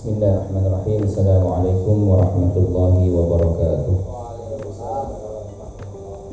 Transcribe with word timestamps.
بسم 0.00 0.16
الله 0.16 0.32
الرحمن 0.32 0.64
الرحيم 0.66 1.00
السلام 1.02 1.44
عليكم 1.46 1.96
ورحمة 2.08 2.54
الله 2.56 2.96
وبركاته 3.16 3.94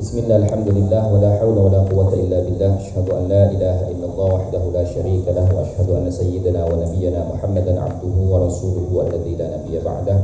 بسم 0.00 0.16
الله 0.24 0.36
الحمد 0.36 0.68
لله 0.68 1.02
ولا 1.12 1.30
حول 1.36 1.58
ولا 1.58 1.80
قوة 1.84 2.08
إلا 2.16 2.48
بالله 2.48 2.70
أشهد 2.80 3.10
أن 3.12 3.28
لا 3.28 3.52
إله 3.52 3.92
إلا 3.92 4.06
الله 4.08 4.28
وحده 4.34 4.62
لا 4.72 4.84
شريك 4.88 5.28
له 5.28 5.44
وأشهد 5.52 5.88
أن 6.00 6.08
سيدنا 6.10 6.64
ونبينا 6.64 7.20
محمدا 7.28 7.80
عبده 7.80 8.16
ورسوله 8.32 8.88
الذي 9.04 9.36
لا 9.36 9.46
نبي 9.60 9.84
بعده 9.84 10.16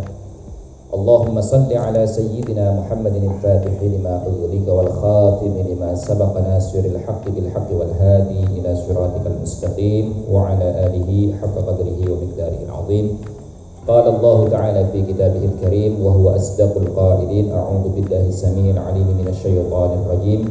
اللهم 0.94 1.40
صل 1.40 1.68
على 1.76 2.06
سيدنا 2.06 2.80
محمد 2.80 3.14
الفاتح 3.16 3.82
لما 3.82 4.14
أغلق 4.26 4.72
والخاتم 4.72 5.54
لما 5.68 5.94
سبق 5.94 6.32
ناصر 6.48 6.78
الحق 6.78 7.24
بالحق 7.28 7.68
والهادي 7.80 8.40
إلى 8.56 8.76
صراطك 8.88 9.26
المستقيم 9.26 10.14
وعلى 10.32 10.68
آله 10.86 11.34
حق 11.42 11.54
قدره 11.68 12.00
ومقداره 12.10 12.60
العظيم 12.64 13.33
قال 13.89 14.05
الله 14.05 14.39
تعالى 14.49 14.81
في 14.93 14.99
كتابه 15.01 15.43
الكريم 15.49 16.05
وهو 16.05 16.35
أصدق 16.35 16.77
القائلين 16.77 17.51
أعوذ 17.51 17.85
بالله 17.95 18.23
السميع 18.29 18.77
العليم 18.77 19.07
من 19.17 19.27
الشيطان 19.33 19.89
الرجيم 20.05 20.41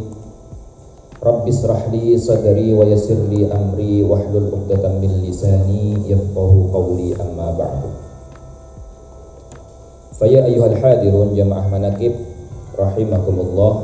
رب 1.22 1.48
اشرح 1.48 1.88
لي 1.94 2.18
صدري 2.18 2.74
ويسر 2.74 3.18
لي 3.30 3.46
أمري 3.46 4.02
واحلل 4.02 4.50
عقدة 4.54 4.88
من 4.98 5.22
لساني 5.22 6.10
يفقه 6.10 6.52
قولي 6.74 7.14
أما 7.14 7.48
بعد 7.58 7.80
فيا 10.18 10.44
أيها 10.44 10.66
الحاضرون 10.66 11.34
جماعة 11.34 11.66
مناكب 11.68 12.12
رحمكم 12.78 13.36
الله 13.38 13.74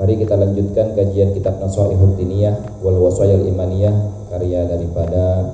Mari 0.00 0.16
kita 0.16 0.32
lanjutkan 0.32 0.96
kajian 0.96 1.36
kitab 1.36 1.60
Nasaihud 1.60 2.16
Diniyah 2.16 2.80
wal 2.80 2.96
Wasayil 3.04 3.44
Imaniyah 3.44 3.92
karya 4.32 4.64
daripada 4.64 5.52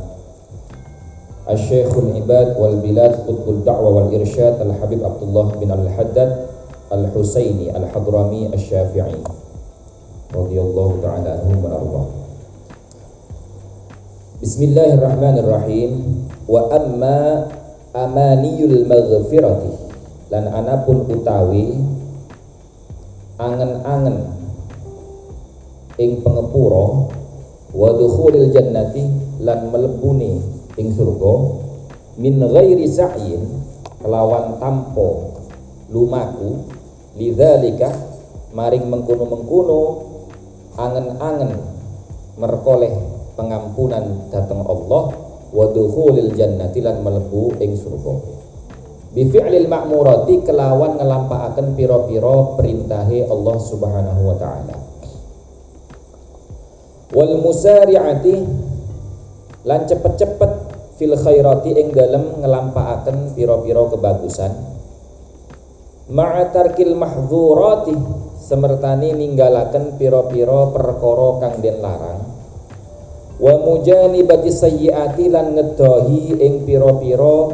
Asy-Syekhul 1.52 2.16
Ibad 2.16 2.56
wal 2.56 2.80
Bilad 2.80 3.28
Qutbul 3.28 3.68
Da'wa 3.68 3.92
wal 3.92 4.10
Irsyad 4.16 4.64
Al-Habib 4.64 5.04
Abdullah 5.04 5.60
bin 5.60 5.68
Al-Haddad 5.68 6.48
Al-Husaini 6.88 7.68
Al-Hadrami 7.76 8.48
Asy-Syafi'i 8.56 9.20
radhiyallahu 10.32 11.04
taala 11.04 11.44
anhu 11.44 11.60
wa 11.60 11.70
arwah 11.76 12.08
Bismillahirrahmanirrahim 14.40 15.92
wa 16.48 16.72
amma 16.72 17.20
amaniyul 17.92 18.88
maghfirati 18.88 19.76
lan 20.32 20.48
anapun 20.56 21.04
utawi 21.12 21.76
angen-angen 23.36 24.24
ing 26.00 26.24
pengepura 26.24 27.12
wa 27.76 27.88
dukhulil 28.00 28.48
jannati 28.56 29.04
lan 29.44 29.68
melebuni 29.68 30.61
ing 30.78 30.94
surga 30.96 31.34
min 32.20 32.40
ghairi 32.40 32.88
sa'yin 32.88 33.44
kelawan 34.00 34.60
tampo 34.60 35.40
lumaku 35.92 36.68
lidzalika 37.16 37.92
maring 38.52 38.88
mengkono-mengkono 38.88 39.82
angen-angen 40.76 41.52
merkoleh 42.40 42.94
pengampunan 43.36 44.32
datang 44.32 44.64
Allah 44.64 45.04
wa 45.52 45.66
dukhulil 45.72 46.32
jannati 46.36 46.80
lan 46.80 47.04
melebu 47.04 47.60
ing 47.60 47.76
surga. 47.76 48.14
Bi 49.12 49.28
fi'lil 49.28 49.68
ma'murati 49.68 50.48
kelawan 50.48 50.96
ngelampakaken 50.96 51.76
pira-pira 51.76 52.56
perintahe 52.56 53.28
Allah 53.28 53.58
Subhanahu 53.60 54.22
wa 54.24 54.36
taala. 54.40 54.76
Wal 57.12 57.44
musari'ati 57.44 58.36
lan 59.68 59.84
cepet-cepet 59.84 60.52
fil 61.02 61.18
khairati 61.18 61.74
ing 61.74 61.98
dalem 61.98 62.46
ngelampakaken 62.46 63.34
pira-pira 63.34 63.90
kebagusan. 63.90 64.54
Ma'atarkil 66.14 66.94
mahdzurati 66.94 67.98
semertani 68.38 69.10
ninggalaken 69.18 69.98
pira-pira 69.98 70.70
perkara 70.70 71.30
kang 71.42 71.56
den 71.58 71.82
larang. 71.82 72.22
Wa 73.42 73.54
mujanibati 73.66 74.54
sayyiati 74.54 75.26
lan 75.34 75.58
ngedohi 75.58 76.38
ing 76.38 76.70
pira-pira 76.70 77.50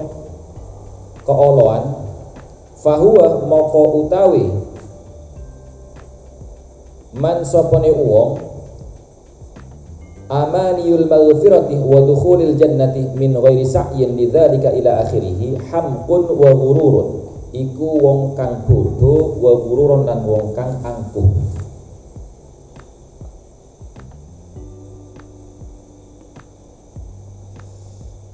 keoloan. 1.23 2.03
Fahuwa 2.83 3.47
moko 3.47 4.03
utawi 4.03 4.43
man 7.15 7.47
sopone 7.47 7.95
uwong 7.95 8.46
amaniyul 10.27 11.07
maghfirati 11.07 11.79
wa 11.79 12.03
dukhulil 12.03 12.59
jannati 12.59 13.15
min 13.15 13.31
ghairi 13.31 13.63
sa'yin 13.63 14.19
lidzalika 14.19 14.75
ila 14.75 15.07
akhirih 15.07 15.55
hamqun 15.71 16.21
wa 16.35 16.51
ghururun. 16.51 17.07
Iku 17.55 17.87
wong 18.03 18.35
kang 18.35 18.67
bodho 18.67 19.39
wa 19.39 19.51
ghururun 19.55 20.03
lan 20.03 20.19
wong 20.27 20.51
kang 20.51 20.83
angkuh. 20.83 21.31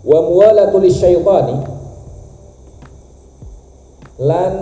Wa 0.04 0.20
muwalatul 0.20 0.84
syaitani 0.90 1.56
lan 4.20 4.54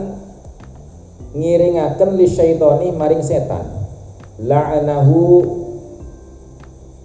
ngiringaken 1.34 2.10
li 2.20 2.28
syaitani 2.28 2.92
maring 2.92 3.24
setan. 3.24 3.66
La'anahu 4.42 5.61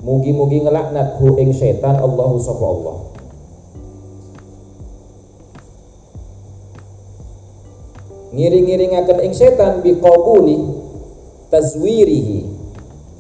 mugi-mugi 0.07 0.63
ngelaknat 0.63 1.19
hu 1.19 1.35
ing 1.35 1.51
setan 1.51 1.99
Allahu 1.99 2.39
sapa 2.39 2.63
Allah. 2.63 2.97
Ngiring-ngiringaken 8.31 9.19
ing 9.27 9.35
setan 9.35 9.83
biqabuli 9.83 10.63
tazwirihi 11.51 12.47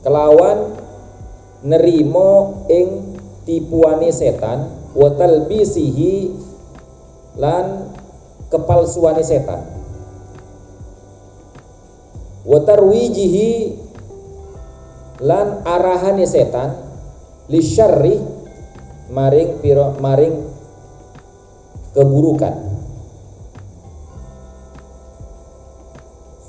kelawan 0.06 0.78
nerimo 1.66 2.62
ing 2.70 3.18
tipuane 3.42 4.14
setan 4.14 4.70
wa 4.94 5.10
talbisihi 5.10 6.38
lan 7.34 7.90
kepalsuane 8.46 9.26
setan. 9.26 9.74
Wa 12.46 12.62
tarwijihi 12.62 13.85
lan 15.22 15.64
arahane 15.64 16.26
setan 16.28 16.76
li 17.48 17.60
syarri 17.62 18.16
maring 19.12 19.62
piro 19.62 19.96
maring 20.02 20.34
keburukan. 21.96 22.54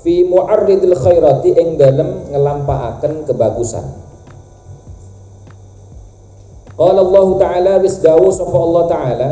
Fi 0.04 0.22
mu'arridil 0.24 0.94
khairati 0.94 1.50
ing 1.58 1.80
dalem 1.80 2.30
ngelampaaken 2.30 3.26
kebagusan. 3.26 3.86
Qala 6.78 7.00
Allah 7.02 7.26
Ta'ala 7.42 7.72
wis 7.82 7.98
dawu 7.98 8.30
sapa 8.30 8.54
Allah 8.54 8.84
Ta'ala 8.86 9.30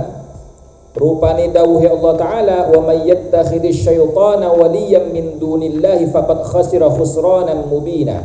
rupane 0.97 1.53
dawuhe 1.53 1.93
Allah 1.93 2.15
taala 2.17 2.59
wa 2.73 2.81
may 2.89 3.05
yattakhidhish 3.05 3.85
syaitana 3.85 4.49
waliyan 4.49 5.13
min 5.13 5.37
dunillahi 5.37 6.09
faqad 6.09 6.49
khasira 6.49 6.89
khusranan 6.89 7.69
mubina 7.69 8.25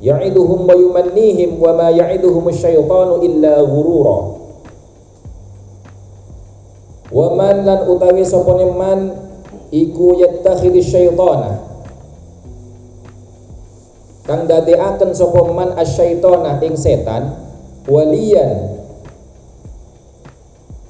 ya'iduhum 0.00 0.68
wa 0.68 0.74
yumannihim 0.76 1.56
wa 1.56 1.72
ma 1.72 1.88
ya'iduhum 1.88 2.48
syaitanu 2.52 3.24
illa 3.24 3.64
ghurura. 3.64 4.18
Wa 7.06 7.26
man 7.32 7.64
lan 7.64 7.80
utawi 7.86 8.26
sapa 8.26 8.58
man 8.76 9.14
iku 9.72 10.18
yattakhidhish 10.20 10.90
syaitana. 10.92 11.62
Kang 14.26 14.50
dadeaken 14.50 15.14
sapa 15.14 15.40
man 15.54 15.78
asyaitana 15.78 16.58
ing 16.58 16.74
setan 16.74 17.30
waliyan 17.86 18.74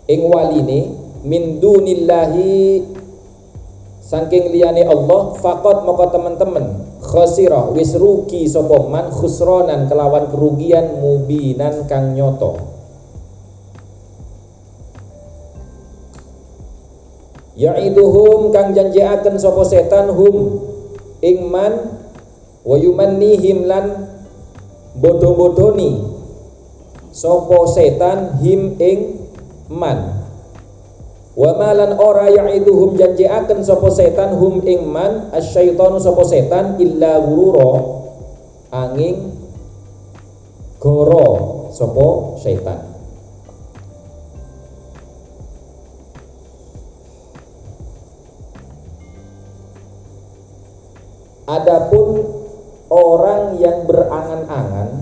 ing 0.08 0.20
waline 0.32 0.96
min 1.26 1.60
dunillahi 1.60 2.80
saking 4.00 4.54
liyane 4.54 4.86
Allah 4.86 5.34
faqat 5.36 5.82
maka 5.84 6.04
teman-teman 6.14 6.85
khasirah 7.06 7.70
wis 7.70 7.94
rugi 7.94 8.50
sapa 8.50 8.82
man 8.90 9.08
khusranan 9.14 9.86
kelawan 9.86 10.26
kerugian 10.28 10.98
mubinan 10.98 11.86
kang 11.86 12.18
nyoto 12.18 12.76
Ya'iduhum 17.56 18.52
kang 18.52 18.76
janjiaken 18.76 19.40
sapa 19.40 19.64
setan 19.64 20.12
hum 20.12 20.60
ing 21.24 21.48
man 21.48 21.96
wa 22.60 22.76
yumannihim 22.76 23.64
lan 23.64 24.12
bodho-bodhoni 25.00 26.04
sapa 27.16 27.58
setan 27.72 28.36
him 28.44 28.76
ing 28.76 29.00
man 29.72 30.15
wa 31.36 31.52
malan 31.52 32.00
ora 32.00 32.32
ya'iduhum 32.32 32.96
janji 32.96 33.28
akan 33.28 33.60
sopo 33.60 33.92
setan 33.92 34.40
hum 34.40 34.64
ingman 34.64 35.28
asyaitonu 35.36 36.00
sopo 36.00 36.24
setan 36.24 36.80
illa 36.80 37.20
gururo 37.20 37.72
angin 38.72 39.36
goro 40.80 41.68
sopo 41.76 42.40
setan. 42.40 42.96
Adapun 51.46 52.26
orang 52.90 53.54
yang 53.62 53.86
berangan-angan 53.86 54.98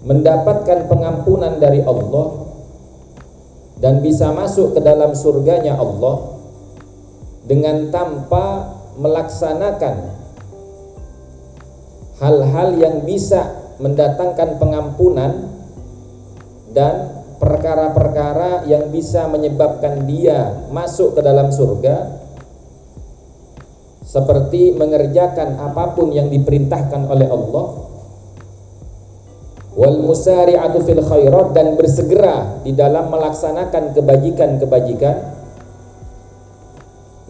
mendapatkan 0.00 0.88
pengampunan 0.88 1.60
dari 1.60 1.84
Allah 1.84 2.47
dan 3.78 4.02
bisa 4.02 4.34
masuk 4.34 4.74
ke 4.74 4.80
dalam 4.82 5.14
surganya 5.14 5.78
Allah 5.78 6.38
dengan 7.46 7.88
tanpa 7.94 8.76
melaksanakan 8.98 9.96
hal-hal 12.18 12.68
yang 12.74 13.06
bisa 13.06 13.54
mendatangkan 13.78 14.58
pengampunan 14.58 15.54
dan 16.74 17.22
perkara-perkara 17.38 18.66
yang 18.66 18.90
bisa 18.90 19.30
menyebabkan 19.30 20.04
dia 20.10 20.66
masuk 20.74 21.14
ke 21.14 21.20
dalam 21.22 21.54
surga 21.54 22.18
seperti 24.02 24.74
mengerjakan 24.74 25.54
apa 25.62 25.94
pun 25.94 26.10
yang 26.10 26.26
diperintahkan 26.26 27.06
oleh 27.06 27.30
Allah 27.30 27.87
wal 29.78 30.02
musari'atu 30.02 30.82
fil 30.82 30.98
khairat 31.06 31.54
dan 31.54 31.78
bersegera 31.78 32.58
di 32.66 32.74
dalam 32.74 33.14
melaksanakan 33.14 33.94
kebajikan-kebajikan. 33.94 35.38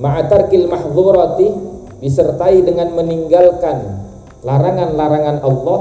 Ma'atarkil 0.01 0.65
mahdzurati 0.65 1.49
disertai 2.01 2.65
dengan 2.65 2.97
meninggalkan 2.97 4.01
larangan-larangan 4.41 5.45
Allah. 5.45 5.81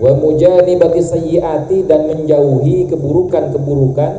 Wa 0.00 0.16
mujanibati 0.16 1.02
sayyiati 1.02 1.84
dan 1.84 2.08
menjauhi 2.08 2.88
keburukan-keburukan 2.88 4.12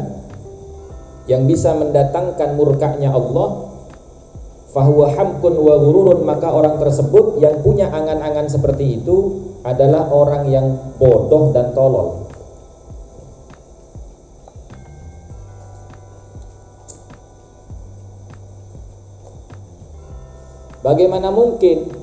yang 1.26 1.48
bisa 1.50 1.74
mendatangkan 1.74 2.60
murkanya 2.60 3.16
Allah. 3.16 3.72
Fahuwa 4.72 5.10
hamkun 5.16 5.58
wa 5.58 5.76
maka 6.22 6.48
orang 6.54 6.80
tersebut 6.80 7.44
yang 7.44 7.60
punya 7.60 7.92
angan-angan 7.92 8.48
seperti 8.48 9.04
itu 9.04 9.51
adalah 9.62 10.10
orang 10.10 10.50
yang 10.50 10.68
bodoh 10.98 11.54
dan 11.54 11.74
tolol. 11.78 12.22
Bagaimana 20.82 21.30
mungkin 21.30 21.94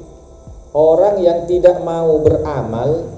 orang 0.70 1.18
yang 1.18 1.50
tidak 1.50 1.82
mau 1.82 2.22
beramal, 2.22 3.10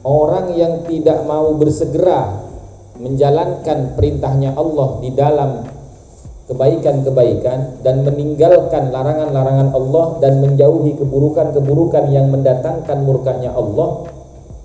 orang 0.00 0.56
yang 0.56 0.88
tidak 0.88 1.20
mau 1.28 1.52
bersegera 1.52 2.48
menjalankan 2.96 3.92
perintahnya 3.92 4.56
Allah 4.56 4.88
di 5.04 5.12
dalam 5.12 5.75
kebaikan-kebaikan 6.46 7.82
dan 7.82 8.06
meninggalkan 8.06 8.94
larangan-larangan 8.94 9.74
Allah 9.74 10.06
dan 10.22 10.38
menjauhi 10.38 10.94
keburukan-keburukan 10.94 12.14
yang 12.14 12.30
mendatangkan 12.30 13.02
murkanya 13.02 13.50
Allah 13.50 14.06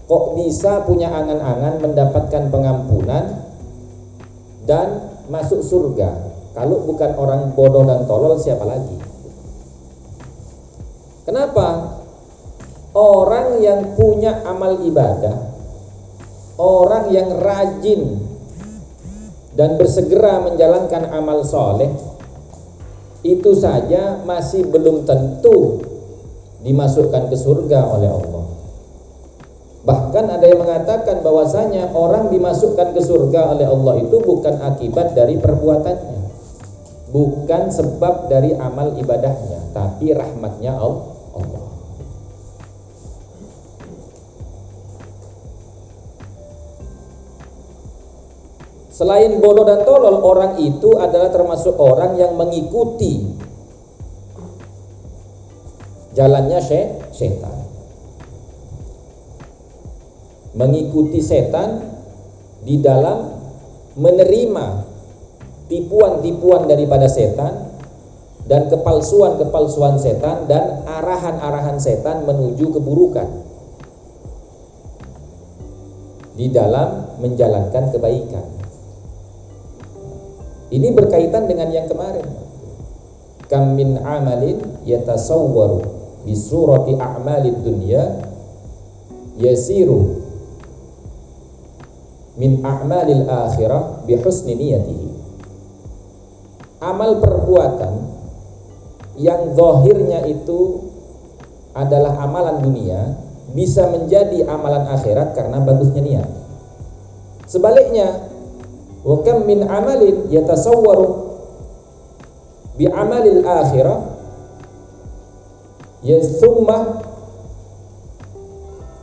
kok 0.05 0.37
bisa 0.37 0.85
punya 0.85 1.09
angan-angan 1.09 1.81
mendapatkan 1.81 2.53
pengampunan 2.53 3.47
dan 4.69 5.09
masuk 5.31 5.65
surga? 5.65 6.29
Kalau 6.51 6.83
bukan 6.83 7.15
orang 7.15 7.55
bodoh 7.55 7.87
dan 7.87 8.03
tolol 8.05 8.35
siapa 8.35 8.67
lagi? 8.67 8.99
Kenapa? 11.23 11.97
Orang 12.91 13.63
yang 13.63 13.95
punya 13.95 14.43
amal 14.43 14.83
ibadah, 14.83 15.47
orang 16.59 17.07
yang 17.07 17.39
rajin 17.39 18.30
dan 19.55 19.75
bersegera 19.75 20.39
menjalankan 20.43 21.11
amal 21.11 21.43
soleh, 21.43 21.91
itu 23.21 23.51
saja 23.53 24.23
masih 24.25 24.65
belum 24.71 25.05
tentu 25.05 25.85
dimasukkan 26.65 27.29
ke 27.29 27.35
surga 27.37 27.79
oleh 27.89 28.09
Allah. 28.09 28.45
Bahkan 29.81 30.25
ada 30.29 30.45
yang 30.45 30.61
mengatakan 30.61 31.25
bahwasanya 31.25 31.89
orang 31.97 32.29
dimasukkan 32.29 32.93
ke 32.93 33.01
surga 33.01 33.57
oleh 33.57 33.65
Allah 33.65 33.97
itu 33.97 34.21
bukan 34.21 34.61
akibat 34.61 35.17
dari 35.17 35.41
perbuatannya, 35.41 36.21
bukan 37.09 37.63
sebab 37.73 38.29
dari 38.29 38.53
amal 38.53 38.93
ibadahnya, 38.93 39.73
tapi 39.73 40.13
rahmatnya 40.13 40.77
Allah. 40.77 41.70
Selain 49.01 49.41
bodoh 49.41 49.65
dan 49.65 49.81
tolol, 49.81 50.21
orang 50.21 50.61
itu 50.61 50.93
adalah 51.01 51.33
termasuk 51.33 51.73
orang 51.81 52.21
yang 52.21 52.37
mengikuti 52.37 53.33
jalannya 56.13 56.61
setan. 57.09 57.65
Mengikuti 60.53 61.17
setan 61.17 61.81
di 62.61 62.77
dalam 62.77 63.25
menerima 63.97 64.65
tipuan-tipuan 65.65 66.69
daripada 66.69 67.09
setan 67.09 67.73
dan 68.45 68.69
kepalsuan-kepalsuan 68.69 69.97
setan 69.97 70.45
dan 70.45 70.85
arahan-arahan 70.85 71.81
setan 71.81 72.21
menuju 72.29 72.69
keburukan 72.69 73.49
di 76.37 76.53
dalam 76.53 77.17
menjalankan 77.17 77.89
kebaikan. 77.89 78.50
Ini 80.71 80.87
berkaitan 80.95 81.51
dengan 81.51 81.67
yang 81.67 81.91
kemarin. 81.91 82.23
Kam 83.51 83.75
min 83.75 83.99
amalin 83.99 84.63
yatasawwaru 84.87 85.83
bi 86.23 86.31
surati 86.31 86.95
a'malid 86.95 87.59
dunya 87.59 88.23
yasiru 89.35 90.23
min 92.39 92.63
a'malil 92.63 93.27
akhirah 93.27 94.07
bi 94.07 94.15
husni 94.15 94.55
niyatihi. 94.55 95.09
Amal 96.79 97.19
perbuatan 97.19 97.93
yang 99.19 99.51
zahirnya 99.53 100.23
itu 100.25 100.87
adalah 101.75 102.15
amalan 102.23 102.63
dunia 102.63 103.19
bisa 103.51 103.91
menjadi 103.91 104.47
amalan 104.47 104.87
akhirat 104.87 105.35
karena 105.35 105.59
bagusnya 105.59 105.99
niat. 105.99 106.29
Sebaliknya, 107.51 108.30
wa 109.01 109.15
kam 109.25 109.49
min 109.49 109.65
amalin 109.65 110.29
yatasawwaru 110.29 111.09
bi 112.77 112.85
amalil 112.89 113.41
akhirah 113.45 113.99
ya 116.05 116.17
thumma 116.41 117.01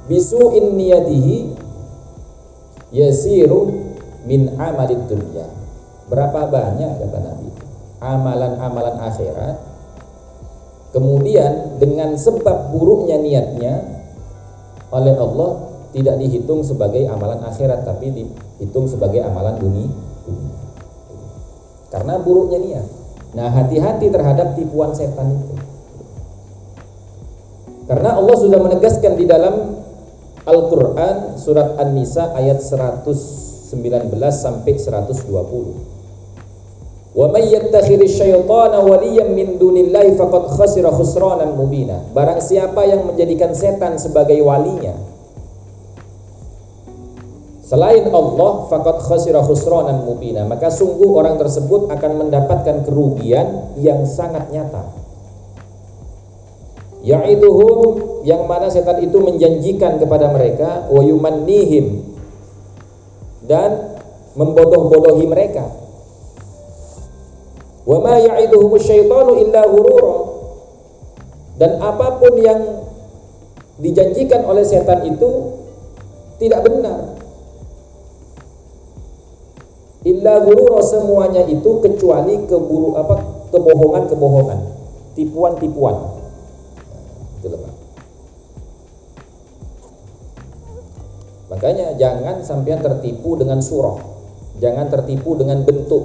bisu'in 0.09 0.75
niyatihi 0.75 1.53
yasiru 2.91 3.69
min 4.25 4.57
amalid 4.57 4.99
dunya. 5.09 5.47
Berapa 6.09 6.49
banyak 6.49 7.05
kata 7.05 7.19
Nabi? 7.21 7.49
Amalan-amalan 8.01 8.97
akhirat. 9.05 9.57
Kemudian 10.97 11.77
dengan 11.77 12.17
sebab 12.17 12.73
buruknya 12.73 13.21
niatnya 13.21 13.85
oleh 14.89 15.13
Allah 15.21 15.68
tidak 15.93 16.21
dihitung 16.21 16.61
sebagai 16.61 17.09
amalan 17.09 17.41
akhirat 17.45 17.85
tapi 17.85 18.13
dihitung 18.13 18.89
sebagai 18.89 19.25
amalan 19.25 19.57
dunia. 19.57 19.91
Karena 21.89 22.21
buruknya 22.21 22.61
niat 22.61 22.87
nah 23.29 23.53
hati-hati 23.53 24.09
terhadap 24.09 24.57
tipuan 24.57 24.97
setan 24.97 25.37
itu. 25.37 25.55
Karena 27.89 28.17
Allah 28.21 28.37
sudah 28.37 28.61
menegaskan 28.61 29.17
di 29.17 29.25
dalam 29.25 29.81
Al-Quran 30.49 31.37
surat 31.41 31.77
An-Nisa 31.81 32.33
ayat 32.37 32.61
119 32.61 33.69
sampai 34.33 34.73
120 34.77 35.99
Wa 37.19 37.27
may 37.33 37.51
yattakhidhi 37.51 38.07
syaitana 38.07 38.79
waliyan 38.85 39.33
min 39.33 39.59
dunillahi 39.59 40.15
faqad 40.15 40.55
khasira 40.55 40.93
khusranan 40.93 41.57
mubina. 41.57 41.99
Barang 42.15 42.39
siapa 42.39 42.85
yang 42.87 43.09
menjadikan 43.09 43.57
setan 43.57 43.99
sebagai 43.99 44.39
walinya, 44.45 44.95
Selain 47.69 48.09
Allah 48.09 48.65
fakat 48.73 48.97
khasira 49.05 49.45
khusranan 49.45 50.01
mubina 50.09 50.41
Maka 50.49 50.73
sungguh 50.73 51.13
orang 51.13 51.37
tersebut 51.37 51.93
akan 51.93 52.25
mendapatkan 52.25 52.89
kerugian 52.89 53.77
yang 53.77 54.09
sangat 54.09 54.49
nyata 54.49 54.89
Ya'iduhum 57.05 58.25
yang 58.27 58.49
mana 58.49 58.67
setan 58.67 58.99
itu 59.05 59.21
menjanjikan 59.23 60.03
kepada 60.03 60.33
mereka 60.35 60.91
wa 60.91 60.99
yumannihim 60.99 62.03
dan 63.47 63.97
membodoh-bodohi 64.35 65.25
mereka. 65.25 65.65
Wa 67.87 67.99
ma 68.03 68.19
ya'iduhum 68.19 68.77
syaitanu 68.77 69.41
illa 69.41 69.63
ghurura. 69.65 70.17
Dan 71.59 71.79
apa 71.83 72.19
pun 72.23 72.35
yang 72.39 72.61
dijanjikan 73.79 74.43
oleh 74.47 74.63
setan 74.63 75.07
itu 75.07 75.59
tidak 76.39 76.67
benar 76.67 77.18
illa 80.09 80.41
gurur 80.41 80.81
semuanya 80.81 81.45
itu 81.45 81.85
kecuali 81.85 82.49
keburu 82.49 82.97
apa 82.97 83.15
kebohongan-kebohongan 83.53 84.59
tipuan-tipuan. 85.13 85.97
Itu. 87.45 87.59
Makanya 91.49 91.97
jangan 91.97 92.45
sampai 92.45 92.77
tertipu 92.81 93.37
dengan 93.37 93.61
surah. 93.61 93.99
Jangan 94.61 94.87
tertipu 94.93 95.37
dengan 95.37 95.65
bentuk. 95.65 96.05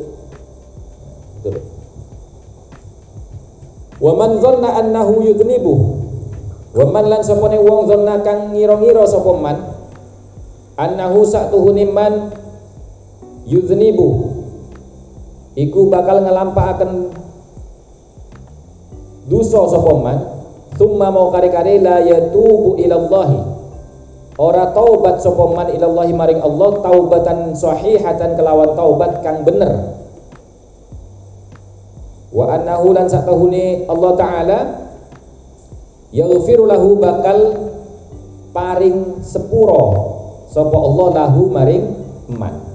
Itu 1.41 1.49
loh. 1.51 1.65
Wa 4.03 4.11
man 4.19 4.39
dhanna 4.39 4.69
annahu 4.83 5.23
yudhnibu. 5.23 5.73
Wa 6.73 6.85
man 6.89 7.05
lan 7.11 7.21
sapane 7.21 7.59
wong 7.61 7.85
dhanna 7.85 8.23
kang 8.25 8.55
ngira-ngira 8.55 9.05
sapa 9.05 9.31
man 9.37 9.57
annahu 10.73 11.21
sa'tuhune 11.21 11.85
man 11.93 12.33
yudhnibu 13.43 14.07
iku 15.53 15.91
bakal 15.91 16.23
ngelampakaken 16.23 17.13
dosa 19.27 19.69
sapa 19.69 19.93
man? 19.99 20.17
Thumma 20.73 21.13
mau 21.13 21.29
kare-kare 21.29 21.77
la 21.77 22.01
yatubu 22.01 22.81
ilallahi. 22.81 23.39
Ora 24.41 24.73
taubat 24.73 25.21
sapa 25.21 25.45
man 25.53 25.69
ilallahi 25.69 26.13
maring 26.17 26.41
Allah 26.41 26.81
taubatan 26.81 27.53
sahihatan 27.53 28.33
kelawan 28.33 28.73
taubat 28.73 29.21
kang 29.21 29.45
bener. 29.45 30.01
Wa 32.33 32.57
annahu 32.57 32.97
lan 32.97 33.05
satahune 33.05 33.85
Allah 33.85 34.11
taala 34.17 34.59
yaghfiru 36.09 36.65
lahu 36.65 36.97
bakal 36.97 37.69
paring 38.49 39.21
sepuro 39.21 39.81
sapa 40.49 40.73
Allah 40.73 41.07
lahu 41.13 41.53
maring 41.53 41.85
man 42.33 42.72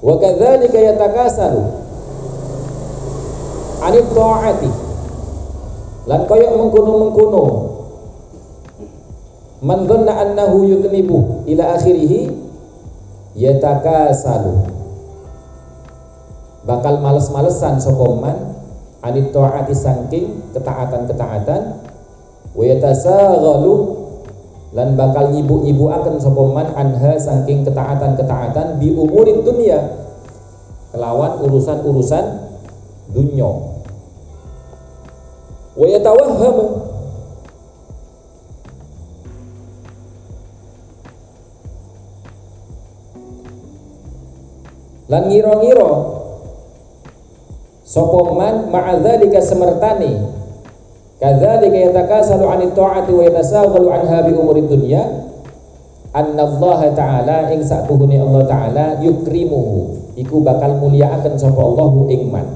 wa 0.00 0.14
kadzalika 0.20 0.76
yatakasalu 0.76 1.86
anit 3.86 4.06
ta'ati. 4.10 4.70
Lan 6.06 6.20
kaya 6.30 6.54
mengkono-mengkono. 6.54 7.44
Man 9.64 9.88
dhanna 9.88 10.12
annahu 10.22 10.68
yudnibu 10.68 11.48
ila 11.48 11.80
akhirih 11.80 12.30
yatakasalu 13.34 14.68
bakal 16.68 17.00
males-malesan 17.00 17.80
sapa 17.80 18.06
man 18.14 18.36
anit 19.02 19.32
ta'ati 19.32 19.74
saking 19.74 20.54
ketaatan-ketaatan. 20.54 21.82
Wa 22.56 22.62
yatasaghalu 22.64 24.05
lan 24.74 24.98
bakal 24.98 25.30
nyibu-nyibu 25.30 25.86
akan 25.92 26.18
sapa 26.18 26.42
man 26.50 26.68
anha 26.74 27.14
saking 27.14 27.62
ketaatan-ketaatan 27.62 28.82
bi 28.82 28.90
umurid 28.90 29.46
dunia 29.46 30.06
kelawan 30.96 31.36
urusan-urusan 31.44 32.24
dunya. 33.12 33.50
Wa 35.76 35.86
yatawahhamu. 35.92 36.66
Lan 45.06 45.30
ngira-ngira 45.30 45.92
sapa 47.86 48.20
man 48.34 48.74
ma'adzalika 48.74 49.38
semertani 49.38 50.18
kadzalika 51.16 51.78
yatakasalu 51.90 52.44
'anit 52.44 52.72
ta'ati 52.76 53.12
wa 53.12 53.22
yatasaghalu 53.24 53.88
'anha 53.88 54.18
bi 54.28 54.32
umuri 54.36 54.64
dunya 54.64 55.26
Allah 56.16 56.80
taala 56.96 57.52
ing 57.52 57.60
sakuhune 57.60 58.16
Allah 58.16 58.48
taala 58.48 58.86
yukrimuhu. 59.04 60.16
Iku 60.16 60.40
bakal 60.40 60.80
mulyakaken 60.80 61.36
sapa 61.36 61.60
Allahu 61.60 62.08
ing 62.08 62.32
man. 62.32 62.48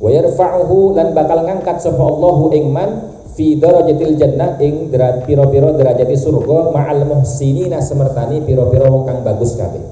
Wa 0.00 0.08
yarfa'uhu 0.08 0.96
lan 0.96 1.12
bakal 1.12 1.44
ngangkat 1.44 1.84
sapa 1.84 2.00
Allahu 2.00 2.48
ing 2.56 2.72
man 2.72 3.12
fi 3.36 3.60
darajatil 3.60 4.16
jannah 4.16 4.56
ing 4.56 4.88
pira-pira 5.28 5.68
derajati 5.76 6.16
surga 6.16 6.72
ma'al 6.72 7.04
muhsinina 7.04 7.76
semertani 7.84 8.40
pira-pira 8.40 8.88
wong 8.88 9.04
kang 9.04 9.20
bagus 9.20 9.52
kabeh. 9.52 9.84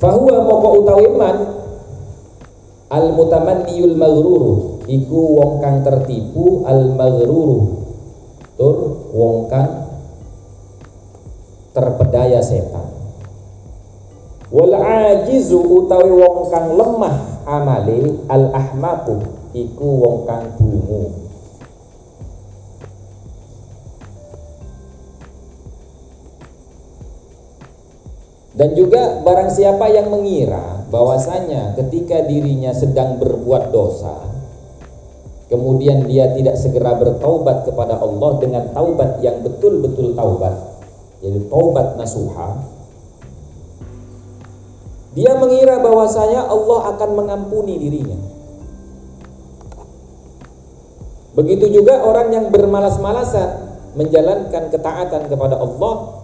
Fahuwa 0.00 0.40
moko 0.40 0.68
utawi 0.82 1.08
man 1.12 1.36
al 2.92 3.16
mutamanniyul 3.16 3.96
maghruru 3.96 4.84
iku 4.84 5.20
wong 5.40 5.52
kang 5.64 5.80
tertipu 5.80 6.68
al 6.68 6.92
maghruru 6.92 7.88
tur 8.60 9.08
wong 9.16 9.48
kang 9.48 9.88
terpedaya 11.72 12.44
setan. 12.44 12.84
Wal 14.52 14.76
ajizu 14.76 15.56
utawi 15.56 16.12
wong 16.12 16.52
kang 16.52 16.76
lemah 16.76 17.16
amale 17.48 18.28
al 18.28 18.52
ahmaqu 18.52 19.24
iku 19.56 19.88
wong 20.04 20.16
kang 20.28 20.52
dungu 20.60 21.21
Dan 28.52 28.76
juga 28.76 29.24
barang 29.24 29.48
siapa 29.48 29.88
yang 29.88 30.12
mengira 30.12 30.84
bahwasanya 30.92 31.72
ketika 31.80 32.20
dirinya 32.28 32.76
sedang 32.76 33.16
berbuat 33.16 33.72
dosa 33.72 34.28
kemudian 35.48 36.04
dia 36.08 36.32
tidak 36.36 36.56
segera 36.60 36.96
bertaubat 36.96 37.64
kepada 37.68 37.96
Allah 38.00 38.30
dengan 38.40 38.68
taubat 38.72 39.20
yang 39.24 39.40
betul-betul 39.40 40.12
taubat 40.16 40.52
yaitu 41.24 41.44
taubat 41.48 41.96
nasuha 41.96 42.72
dia 45.12 45.36
mengira 45.36 45.76
bahwasanya 45.76 46.48
Allah 46.48 46.96
akan 46.96 47.10
mengampuni 47.12 47.76
dirinya. 47.76 48.16
Begitu 51.36 51.68
juga 51.68 52.00
orang 52.04 52.32
yang 52.32 52.46
bermalas-malasan 52.48 53.72
menjalankan 53.96 54.72
ketaatan 54.72 55.28
kepada 55.28 55.60
Allah 55.60 56.21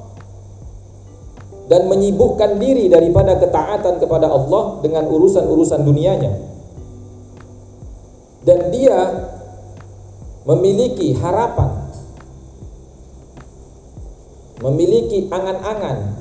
dan 1.68 1.84
menyibukkan 1.84 2.56
diri 2.56 2.88
daripada 2.88 3.36
ketaatan 3.36 4.00
kepada 4.00 4.26
Allah 4.32 4.80
dengan 4.80 5.04
urusan-urusan 5.04 5.84
dunianya. 5.84 6.32
Dan 8.48 8.72
dia 8.72 9.28
memiliki 10.48 11.12
harapan, 11.12 11.92
memiliki 14.64 15.28
angan-angan, 15.28 16.16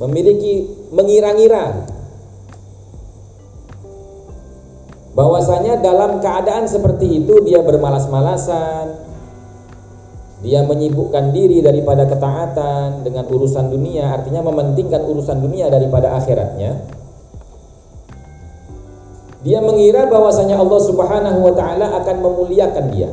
memiliki 0.00 0.72
mengira-ngira 0.88 1.84
bahwasanya 5.12 5.84
dalam 5.84 6.24
keadaan 6.24 6.64
seperti 6.64 7.20
itu 7.20 7.44
dia 7.44 7.60
bermalas-malasan, 7.60 9.09
dia 10.40 10.64
menyibukkan 10.64 11.36
diri 11.36 11.60
daripada 11.60 12.08
ketaatan 12.08 13.04
dengan 13.04 13.28
urusan 13.28 13.68
dunia, 13.68 14.08
artinya 14.16 14.40
mementingkan 14.40 15.04
urusan 15.04 15.36
dunia 15.36 15.68
daripada 15.68 16.16
akhiratnya. 16.16 16.80
Dia 19.44 19.60
mengira 19.60 20.08
bahwasanya 20.08 20.56
Allah 20.56 20.80
Subhanahu 20.80 21.38
wa 21.44 21.52
taala 21.52 21.92
akan 22.00 22.16
memuliakan 22.24 22.86
dia. 22.92 23.12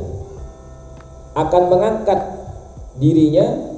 Akan 1.36 1.68
mengangkat 1.68 2.20
dirinya 2.96 3.68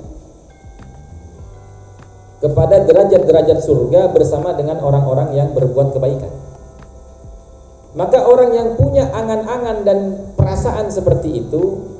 kepada 2.38 2.86
derajat-derajat 2.86 3.58
surga 3.66 4.14
bersama 4.14 4.54
dengan 4.54 4.78
orang-orang 4.80 5.34
yang 5.34 5.50
berbuat 5.52 5.92
kebaikan. 5.94 6.32
Maka 7.98 8.22
orang 8.22 8.54
yang 8.54 8.68
punya 8.78 9.10
angan-angan 9.10 9.82
dan 9.82 9.98
perasaan 10.38 10.94
seperti 10.94 11.42
itu 11.42 11.90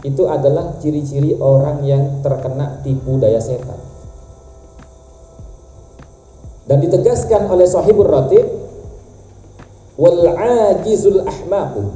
itu 0.00 0.24
adalah 0.24 0.80
ciri-ciri 0.80 1.36
orang 1.36 1.84
yang 1.84 2.24
terkena 2.24 2.80
tipu 2.80 3.20
daya 3.20 3.36
setan. 3.36 3.76
Dan 6.64 6.80
ditegaskan 6.80 7.50
oleh 7.50 7.66
sahibur 7.68 8.08
ratib 8.08 8.46
wal 10.00 10.22
ajizul 10.38 11.20
ahmaqu. 11.26 11.92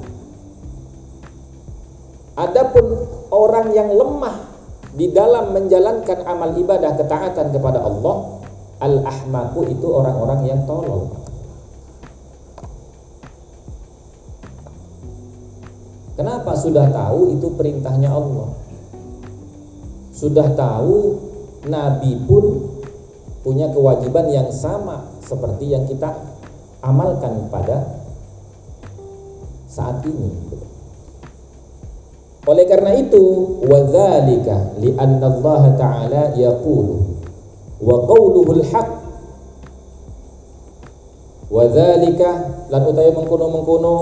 Adapun 2.34 2.87
orang 3.30 3.70
yang 3.73 3.94
lemah 3.94 4.52
di 4.92 5.08
dalam 5.14 5.54
menjalankan 5.54 6.26
amal 6.26 6.58
ibadah 6.58 6.99
ketaatan 6.99 7.54
kepada 7.54 7.80
Allah, 7.80 8.42
al 8.82 9.00
ahmaqu 9.06 9.64
itu 9.70 9.87
orang-orang 9.88 10.44
yang 10.44 10.61
tolol. 10.68 11.24
Kenapa 16.14 16.54
sudah 16.54 16.90
tahu 16.94 17.35
itu 17.35 17.50
perintahnya 17.59 18.11
Allah? 18.11 18.54
Sudah 20.14 20.54
tahu 20.54 21.18
Nabi 21.66 22.23
pun 22.23 22.71
punya 23.42 23.68
kewajiban 23.75 24.30
yang 24.30 24.49
sama 24.54 25.11
seperti 25.21 25.75
yang 25.75 25.85
kita 25.90 26.14
amalkan 26.80 27.50
pada 27.50 27.83
saat 29.66 30.00
ini. 30.06 30.30
Oleh 32.44 32.64
karena 32.68 32.92
itu, 32.94 33.25
wadzalika 33.64 34.76
li'anna 34.78 35.26
Allah 35.26 35.62
Ta'ala 35.75 36.23
yaqulu 36.37 36.97
wa 37.85 37.97
qawluhul 38.06 38.62
haq 38.71 38.88
wa 41.50 41.64
dzalika 41.68 42.30
lan 42.73 42.83
utawi 42.88 43.11
mengkono-mengkono 43.12 43.94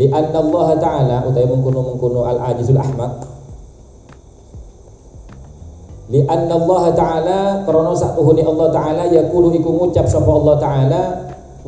li 0.00 0.08
anna 0.08 0.40
Allah 0.40 0.68
taala 0.80 1.16
utawi 1.28 1.44
mengkono-mengkono 1.44 2.24
al 2.24 2.40
ajizul 2.40 2.80
ahmad 2.80 3.20
li 6.08 6.24
anna 6.24 6.56
Allah 6.56 6.84
taala 6.96 7.38
krana 7.68 7.92
sak 7.92 8.16
tuhune 8.16 8.40
Allah 8.40 8.72
taala 8.72 9.04
yaqulu 9.12 9.52
iku 9.60 9.68
ngucap 9.76 10.08
sapa 10.08 10.32
Allah 10.32 10.56
taala 10.56 11.02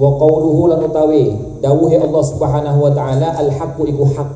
wa 0.00 0.16
qawluhu 0.16 0.72
lan 0.72 0.80
utawi 0.80 1.36
dawuhe 1.60 2.00
Allah 2.00 2.22
subhanahu 2.24 2.78
wa 2.80 2.90
taala 2.96 3.36
al 3.36 3.52
haqqu 3.52 3.84
iku 3.92 4.08
haq 4.16 4.30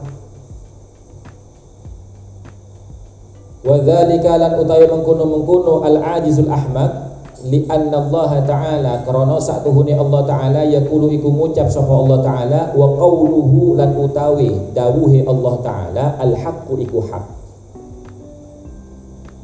wa 3.64 3.80
dzalika 3.80 4.36
lan 4.36 4.60
utawi 4.60 4.84
mengkono-mengkono 4.92 5.88
al 5.88 5.96
ajizul 6.20 6.52
ahmad 6.52 7.05
li 7.50 7.62
anna 7.70 8.02
Allah 8.02 8.30
taala 8.46 8.92
karena 9.06 9.36
sak 9.38 9.62
tuhune 9.62 9.94
Allah 9.94 10.22
taala 10.26 10.60
yaqulu 10.66 11.10
iku 11.14 11.30
ngucap 11.30 11.70
sapa 11.70 11.90
Allah 11.90 12.18
taala 12.22 12.60
wa 12.74 12.94
qauluhu 12.98 13.78
lan 13.78 13.94
utawi 13.94 14.54
dawuhe 14.74 15.26
Allah 15.26 15.54
taala 15.62 16.04
al 16.18 16.32
haqqu 16.34 16.74
iku 16.82 16.98
hak 17.06 17.24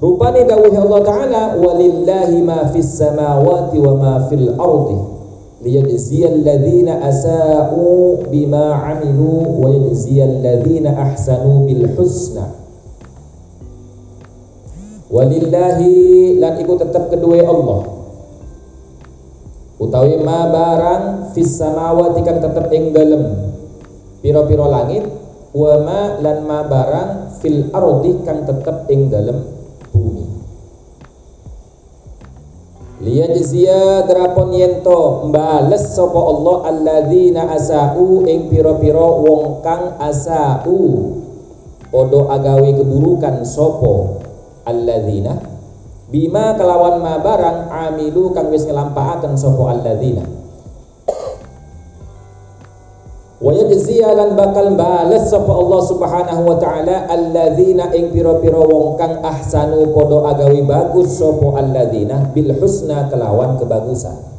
rupane 0.02 0.42
dawuhe 0.47 0.78
Allah 0.78 1.00
taala 1.02 1.42
walillahi 1.59 2.42
ma 2.42 2.66
fis 2.71 2.90
samawati 2.99 3.78
wa 3.78 3.92
ma 3.99 4.14
fil 4.26 4.50
ardi 4.59 4.99
liyajziyal 5.62 6.42
ladzina 6.42 7.06
asa'u 7.06 8.26
bima 8.26 8.82
'amilu 8.82 9.62
wa 9.62 9.71
yajziyal 9.71 10.42
ladzina 10.42 10.90
ahsanu 10.99 11.71
bil 11.71 11.87
husna 11.94 12.62
walillahi 15.12 16.40
lan 16.40 16.57
iku 16.64 16.81
tetap 16.81 17.12
kedua 17.12 17.45
Allah. 17.45 17.81
Utawi 19.76 20.16
ma 20.25 20.49
barang 20.49 21.35
fis 21.37 21.61
samawati 21.61 22.25
kang 22.25 22.40
tetep 22.40 22.71
ing 22.73 22.97
dalem 22.97 23.52
pira-pira 24.25 24.64
langit 24.71 25.04
wa 25.52 25.75
ma 25.85 26.00
lan 26.23 26.38
ma 26.49 26.64
barang 26.64 27.11
fil 27.42 27.69
ardi 27.75 28.12
kang 28.25 28.49
tetep 28.49 28.88
ing 28.88 29.12
dalem 29.12 29.42
bumi. 29.92 30.25
Liyajziya 33.02 34.07
drapon 34.07 34.54
yento 34.54 35.26
mbales 35.28 35.92
sapa 35.92 36.21
Allah 36.31 36.57
alladzina 36.71 37.50
asau 37.50 38.23
ing 38.23 38.49
pira-pira 38.49 39.02
wong 39.02 39.61
kang 39.66 39.99
asau. 39.99 41.21
Podo 41.92 42.31
agawe 42.33 42.71
keburukan 42.73 43.45
sapa 43.45 44.22
alladzina. 44.66 45.38
Bima 46.12 46.52
kelawan 46.61 47.00
ma 47.00 47.16
barang 47.16 47.73
amilu 47.73 48.37
kang 48.37 48.52
wis 48.52 48.69
ngelampaaken 48.69 49.33
sapa 49.35 49.64
alladzina. 49.73 50.25
Wa 53.42 53.50
yajziya 53.50 54.14
lan 54.14 54.38
bakal 54.38 54.78
bales 54.78 55.26
sapa 55.26 55.50
Allah 55.50 55.81
Subhanahu 55.83 56.42
wa 56.47 56.57
taala 56.62 57.11
alladzina 57.11 57.90
ing 57.90 58.14
pira-pira 58.14 58.61
wong 58.61 58.95
kang 58.95 59.19
ahsanu 59.19 59.90
padha 59.90 60.31
agawe 60.31 60.59
bagus 60.62 61.19
sapa 61.19 61.59
alladzina 61.59 62.31
bil 62.31 62.54
husna 62.54 63.11
kelawan 63.11 63.59
kebagusan. 63.59 64.31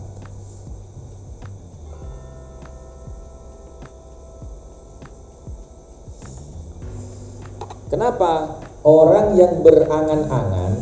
Kenapa 7.92 8.63
orang 8.84 9.40
yang 9.40 9.64
berangan-angan, 9.64 10.74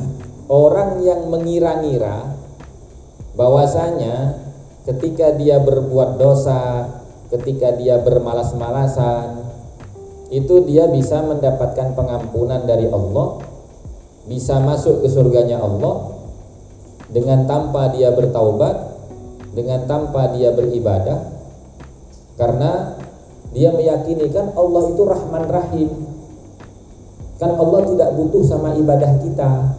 orang 0.50 1.06
yang 1.06 1.30
mengira-ngira 1.30 2.34
bahwasanya 3.38 4.42
ketika 4.90 5.38
dia 5.38 5.62
berbuat 5.62 6.18
dosa, 6.18 6.90
ketika 7.30 7.78
dia 7.78 8.02
bermalas-malasan, 8.02 9.46
itu 10.34 10.66
dia 10.66 10.90
bisa 10.90 11.22
mendapatkan 11.22 11.94
pengampunan 11.94 12.66
dari 12.66 12.90
Allah, 12.90 13.46
bisa 14.26 14.58
masuk 14.60 15.06
ke 15.06 15.08
surganya 15.08 15.62
Allah 15.62 16.18
dengan 17.14 17.46
tanpa 17.46 17.94
dia 17.94 18.10
bertaubat, 18.12 18.98
dengan 19.54 19.86
tanpa 19.86 20.34
dia 20.34 20.50
beribadah, 20.52 21.22
karena 22.36 22.98
dia 23.52 23.70
meyakini 23.76 24.32
kan 24.32 24.56
Allah 24.58 24.84
itu 24.90 25.04
Rahman 25.04 25.46
Rahim, 25.52 26.11
Kan 27.42 27.58
Allah 27.58 27.82
tidak 27.90 28.14
butuh 28.14 28.46
sama 28.46 28.78
ibadah 28.78 29.18
kita. 29.18 29.74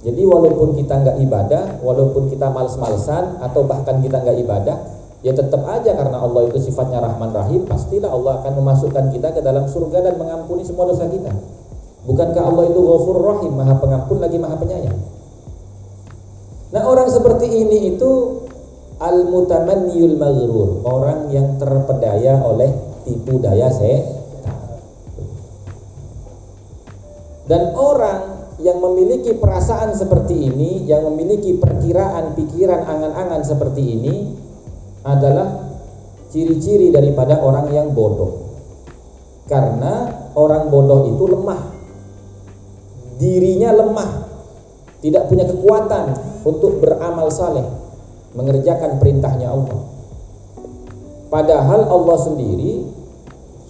Jadi 0.00 0.24
walaupun 0.24 0.72
kita 0.80 0.96
nggak 1.04 1.20
ibadah, 1.28 1.84
walaupun 1.84 2.32
kita 2.32 2.48
males-malesan 2.48 3.36
atau 3.44 3.68
bahkan 3.68 4.00
kita 4.00 4.24
nggak 4.24 4.40
ibadah, 4.48 4.76
ya 5.20 5.36
tetap 5.36 5.60
aja 5.68 5.92
karena 5.92 6.16
Allah 6.16 6.48
itu 6.48 6.56
sifatnya 6.56 7.04
Rahman 7.04 7.36
Rahim, 7.36 7.68
pastilah 7.68 8.08
Allah 8.08 8.40
akan 8.40 8.64
memasukkan 8.64 9.12
kita 9.12 9.36
ke 9.36 9.44
dalam 9.44 9.68
surga 9.68 10.00
dan 10.00 10.14
mengampuni 10.16 10.64
semua 10.64 10.88
dosa 10.88 11.04
kita. 11.04 11.28
Bukankah 12.08 12.40
Allah 12.40 12.64
itu 12.72 12.80
Ghafur 12.80 13.20
Rahim, 13.20 13.52
Maha 13.52 13.74
Pengampun 13.76 14.16
lagi 14.16 14.40
Maha 14.40 14.56
Penyayang? 14.56 14.98
Nah, 16.72 16.82
orang 16.88 17.12
seperti 17.12 17.44
ini 17.44 17.92
itu 17.92 18.40
al-mutamanniyul 18.96 20.16
maghrur, 20.16 20.80
orang 20.88 21.28
yang 21.28 21.60
terpedaya 21.60 22.40
oleh 22.40 22.72
tipu 23.04 23.36
daya 23.36 23.68
saya 23.68 24.17
Dan 27.48 27.72
orang 27.72 28.52
yang 28.60 28.76
memiliki 28.76 29.32
perasaan 29.40 29.96
seperti 29.96 30.52
ini, 30.52 30.84
yang 30.84 31.08
memiliki 31.08 31.56
perkiraan, 31.56 32.36
pikiran, 32.36 32.84
angan-angan 32.84 33.40
seperti 33.40 33.82
ini 33.96 34.14
adalah 35.00 35.72
ciri-ciri 36.28 36.92
daripada 36.92 37.40
orang 37.40 37.72
yang 37.72 37.96
bodoh. 37.96 38.52
Karena 39.48 40.12
orang 40.36 40.68
bodoh 40.68 41.08
itu 41.08 41.24
lemah. 41.24 41.62
Dirinya 43.16 43.72
lemah. 43.72 44.10
Tidak 44.98 45.30
punya 45.30 45.46
kekuatan 45.48 46.04
untuk 46.42 46.82
beramal 46.82 47.30
saleh, 47.30 47.64
mengerjakan 48.34 48.98
perintahnya 48.98 49.48
Allah. 49.48 49.78
Padahal 51.30 51.86
Allah 51.86 52.18
sendiri 52.18 52.82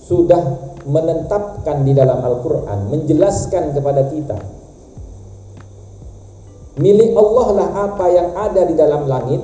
sudah 0.08 0.67
menetapkan 0.88 1.85
di 1.85 1.92
dalam 1.92 2.24
Al-Quran 2.24 2.88
menjelaskan 2.88 3.77
kepada 3.77 4.09
kita. 4.09 4.38
Milik 6.81 7.12
Allah 7.12 7.48
lah 7.53 7.68
apa 7.90 8.07
yang 8.09 8.29
ada 8.33 8.62
di 8.64 8.72
dalam 8.72 9.05
langit. 9.05 9.42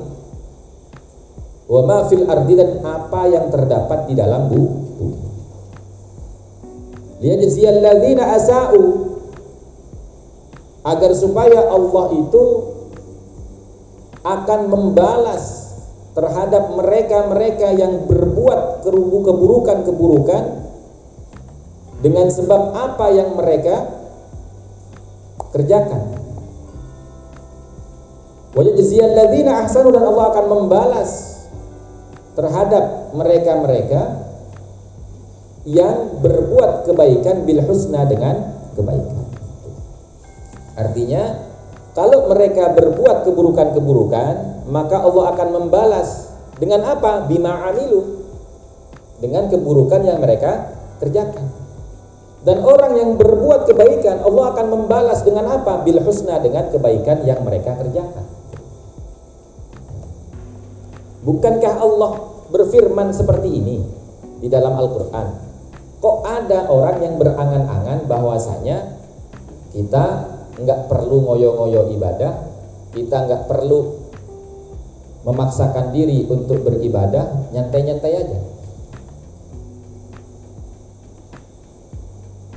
Wa 1.69 1.81
ma 1.85 2.09
fil 2.09 2.25
ardi 2.25 2.55
dan 2.57 2.81
apa 2.81 3.21
yang 3.29 3.53
terdapat 3.53 4.09
di 4.09 4.15
dalam 4.17 4.49
bumi. 4.49 5.13
Liyajziyal 7.21 7.81
ladzina 7.85 8.37
asa'u. 8.41 8.83
Agar 10.85 11.17
supaya 11.17 11.65
Allah 11.73 12.07
itu 12.13 12.43
akan 14.25 14.61
membalas 14.69 15.75
terhadap 16.15 16.71
mereka-mereka 16.77 17.75
yang 17.75 18.07
berbuat 18.07 18.85
keburukan-keburukan 18.85 20.64
dengan 22.05 22.29
sebab 22.29 22.77
apa 22.77 23.09
yang 23.17 23.33
mereka 23.33 23.89
kerjakan. 25.57 26.21
Wajah 28.53 28.75
jaziyal 28.77 29.17
ladzina 29.17 29.65
ahsanu 29.65 29.89
dan 29.89 30.05
Allah 30.05 30.25
akan 30.37 30.47
membalas 30.47 31.11
terhadap 32.37 33.17
mereka-mereka 33.17 34.21
yang 35.65 36.21
berbuat 36.21 36.85
kebaikan 36.85 37.49
bil 37.49 37.65
husna 37.65 38.05
dengan 38.05 38.53
kebaikan. 38.77 39.25
Artinya, 40.77 41.41
kalau 41.97 42.29
mereka 42.29 42.75
berbuat 42.77 43.25
keburukan-keburukan, 43.25 44.67
maka 44.69 44.97
Allah 45.01 45.25
akan 45.33 45.49
membalas 45.57 46.35
dengan 46.61 46.85
apa? 46.85 47.25
Bima 47.25 47.65
amilu. 47.71 48.27
Dengan 49.23 49.49
keburukan 49.49 50.05
yang 50.05 50.21
mereka 50.21 50.75
kerjakan. 51.01 51.54
Dan 52.45 52.61
orang 52.61 52.93
yang 53.01 53.11
berbuat 53.17 53.65
kebaikan 53.65 54.21
Allah 54.21 54.53
akan 54.53 54.67
membalas 54.69 55.25
dengan 55.25 55.49
apa? 55.49 55.81
Bil 55.81 55.97
husna 56.05 56.37
dengan 56.45 56.69
kebaikan 56.69 57.25
yang 57.25 57.41
mereka 57.41 57.73
kerjakan. 57.73 58.29
Bukankah 61.25 61.75
Allah 61.81 62.13
berfirman 62.53 63.17
seperti 63.17 63.49
ini 63.49 63.81
di 64.45 64.53
dalam 64.53 64.77
Al-Qur'an? 64.77 65.41
Kok 66.05 66.19
ada 66.21 66.69
orang 66.69 67.01
yang 67.01 67.17
berangan-angan 67.17 68.05
bahwasanya 68.05 68.93
kita 69.73 70.05
nggak 70.61 70.93
perlu 70.93 71.25
ngoyo-ngoyo 71.25 71.89
ibadah, 71.97 72.45
kita 72.93 73.25
nggak 73.25 73.49
perlu 73.49 74.05
memaksakan 75.25 75.97
diri 75.97 76.29
untuk 76.29 76.61
beribadah, 76.61 77.49
nyantai-nyantai 77.57 78.13
aja. 78.21 78.54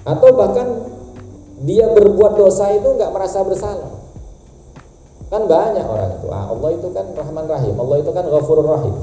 Atau 0.07 0.29
bahkan 0.31 0.87
dia 1.67 1.91
berbuat 1.91 2.39
dosa 2.39 2.71
itu 2.71 2.87
nggak 2.95 3.11
merasa 3.11 3.43
bersalah 3.43 3.97
Kan 5.27 5.43
banyak 5.43 5.83
orang 5.83 6.11
itu. 6.19 6.27
Ah, 6.31 6.47
Allah 6.47 6.69
itu 6.71 6.87
kan 6.95 7.05
Rahman 7.11 7.45
Rahim, 7.51 7.75
Allah 7.75 7.97
itu 7.99 8.11
kan 8.15 8.25
Ghafurur 8.31 8.67
Rahim. 8.67 8.95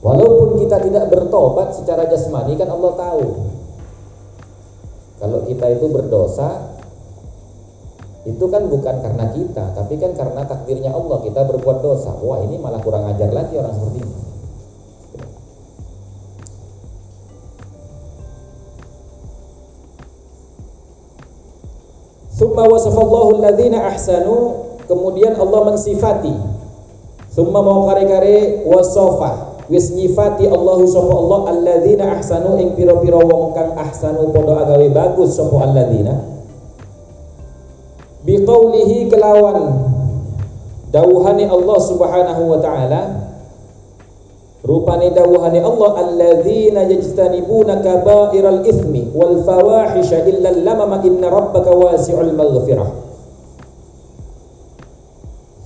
Walaupun 0.00 0.58
kita 0.64 0.80
tidak 0.82 1.06
bertobat 1.12 1.76
secara 1.76 2.08
jasmani 2.10 2.58
kan 2.58 2.66
Allah 2.66 2.92
tahu. 2.98 3.26
Kalau 5.20 5.38
kita 5.44 5.66
itu 5.76 5.86
berdosa 5.92 6.72
itu 8.24 8.44
kan 8.48 8.66
bukan 8.68 8.96
karena 9.00 9.26
kita, 9.32 9.64
tapi 9.76 9.94
kan 10.00 10.12
karena 10.16 10.42
takdirnya 10.48 10.90
Allah 10.90 11.20
kita 11.22 11.46
berbuat 11.46 11.84
dosa. 11.84 12.10
Wah, 12.20 12.42
ini 12.42 12.58
malah 12.58 12.80
kurang 12.82 13.06
ajar 13.06 13.30
lagi 13.30 13.54
orang 13.54 13.76
seperti 13.76 14.02
ini. 14.02 14.29
Summa 22.60 22.76
wasafallahu 22.76 23.40
alladhina 23.40 23.88
ahsanu? 23.88 24.36
Kemudian 24.84 25.32
Allah 25.32 25.72
mensifati. 25.72 26.36
Summa 27.32 27.64
mau 27.64 27.88
kare-kare 27.88 28.68
wasofa 28.68 29.64
Wis 29.72 29.94
nyifati 29.96 30.44
Allahu 30.44 30.84
sapa 30.84 31.08
Allah 31.08 31.40
alladzina 31.56 32.20
ahsanu. 32.20 32.60
Ing 32.60 32.76
pira-pira 32.76 33.16
wong 33.16 33.56
kang 33.56 33.80
ahsanu 33.80 34.28
padha 34.28 34.66
agawe 34.66 34.92
bagus 34.92 35.40
sapa 35.40 35.56
alladzina 35.62 36.20
biqaulihi 38.28 39.08
kelawan. 39.08 39.88
Dawuhane 40.92 41.48
Allah 41.48 41.78
Subhanahu 41.80 42.42
wa 42.44 42.58
taala 42.60 43.00
Rupane 44.70 45.10
dawuhane 45.10 45.58
Allah 45.66 45.90
alladzina 45.98 46.86
yajtanibuna 46.86 47.82
kaba'iral 47.82 48.62
ithmi 48.62 49.10
wal 49.10 49.42
fawahisha 49.42 50.22
illa 50.30 50.54
lamama 50.54 51.02
inna 51.02 51.26
rabbaka 51.26 51.74
wasi'ul 51.74 52.30
maghfirah. 52.38 52.86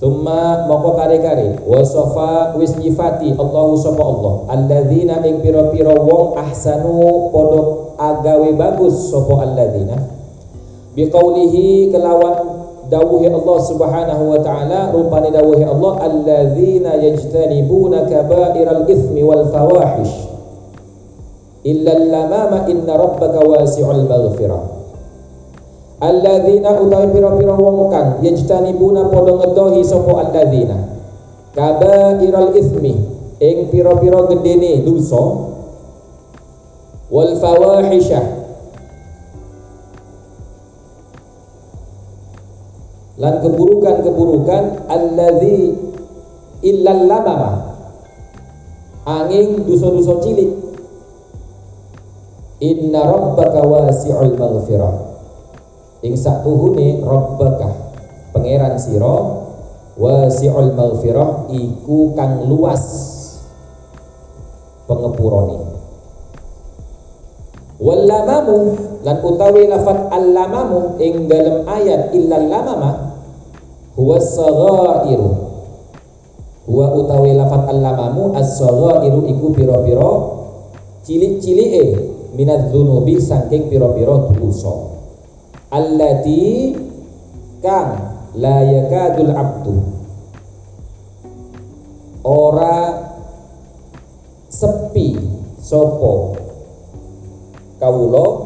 Thumma 0.01 0.65
moko 0.65 0.97
kare-kare 0.97 1.61
wasafa 1.69 2.57
wis 2.57 2.73
nyifati 2.81 3.37
Allah 3.37 3.67
sapa 3.77 4.03
Allah 4.03 4.33
alladzina 4.51 5.21
ing 5.21 5.39
pira-pira 5.39 5.93
wong 5.93 6.35
ahsanu 6.35 7.29
padha 7.29 7.61
agawe 7.95 8.49
bagus 8.57 9.13
sapa 9.13 9.39
alladzina 9.39 10.01
biqaulihi 10.97 11.95
kelawan 11.95 12.44
dawuhi 12.89 13.31
Allah 13.31 13.57
Subhanahu 13.65 14.23
wa 14.35 14.39
taala 14.43 14.93
rupane 14.93 15.33
dawuhi 15.33 15.65
Allah 15.65 15.93
alladzina 16.05 16.99
yajtanibuna 17.01 18.05
kaba'iral 18.05 18.85
ithmi 18.85 19.21
wal 19.25 19.49
fawahish 19.49 20.13
illa 21.65 21.97
lamama 21.97 22.69
inna 22.69 22.93
rabbaka 22.93 23.41
wasi'ul 23.41 24.05
maghfirah. 24.05 24.63
Alladzina 26.03 26.75
utawi 26.75 27.07
pira-pira 27.15 27.55
wong 27.55 27.89
kang 27.89 28.09
yajtanibuna 28.21 29.09
padha 29.09 29.33
ngedohi 29.39 29.81
sapa 29.81 30.29
alladzina 30.29 30.77
kaba'iral 31.55 32.53
ithmi 32.53 32.93
ing 33.39 33.57
pira-pira 33.71 34.27
gedene 34.29 34.83
dosa. 34.83 35.53
Wal 37.09 37.37
fawahishah 37.37 38.34
lan 43.15 43.39
keburukan-keburukan 43.39 44.91
alladzi 44.91 45.71
illal 46.63 47.07
lamama. 47.07 47.51
Angin 49.05 49.63
dosa-dosa 49.63 50.19
cilik. 50.25 50.51
Inna 52.59 53.05
rabbaka 53.05 53.61
wasi'ul 53.61 54.33
maghfirah. 54.35 54.95
Ing 56.01 56.17
sakuhune 56.17 57.05
rabbaka 57.05 57.69
pangeran 58.33 58.75
sira 58.81 59.45
wasi'ul 59.95 60.73
maghfirah 60.73 61.47
iku 61.53 62.17
kang 62.17 62.49
luas 62.49 62.83
pengepurane. 64.89 65.57
Wallamamu 67.75 68.94
lan 69.05 69.21
utawi 69.21 69.69
lafat 69.69 70.09
allamamu 70.09 70.97
ing 70.97 71.29
dalam 71.29 71.61
ayat 71.69 72.09
illal 72.17 72.49
lamama 72.49 72.91
huwa 73.93 74.17
saghairu. 74.17 75.29
Huwa 76.65 76.97
utawi 76.97 77.37
lafat 77.37 77.69
allamamu 77.69 78.33
as-saghairu 78.33 79.29
iku 79.29 79.53
pira-pira 79.53 80.09
cilik-cilike 81.05 81.83
minadz 82.33 82.73
dzunubi 82.73 83.21
saking 83.21 83.69
pira-pira 83.69 84.33
dosa. 84.33 84.73
Allati 85.69 86.73
kang 87.61 87.89
la 88.41 88.65
yakadul 88.65 89.29
abdu. 89.37 89.75
Ora 92.25 93.05
sepi 94.49 95.13
sopo 95.61 96.33
kawula 97.77 98.44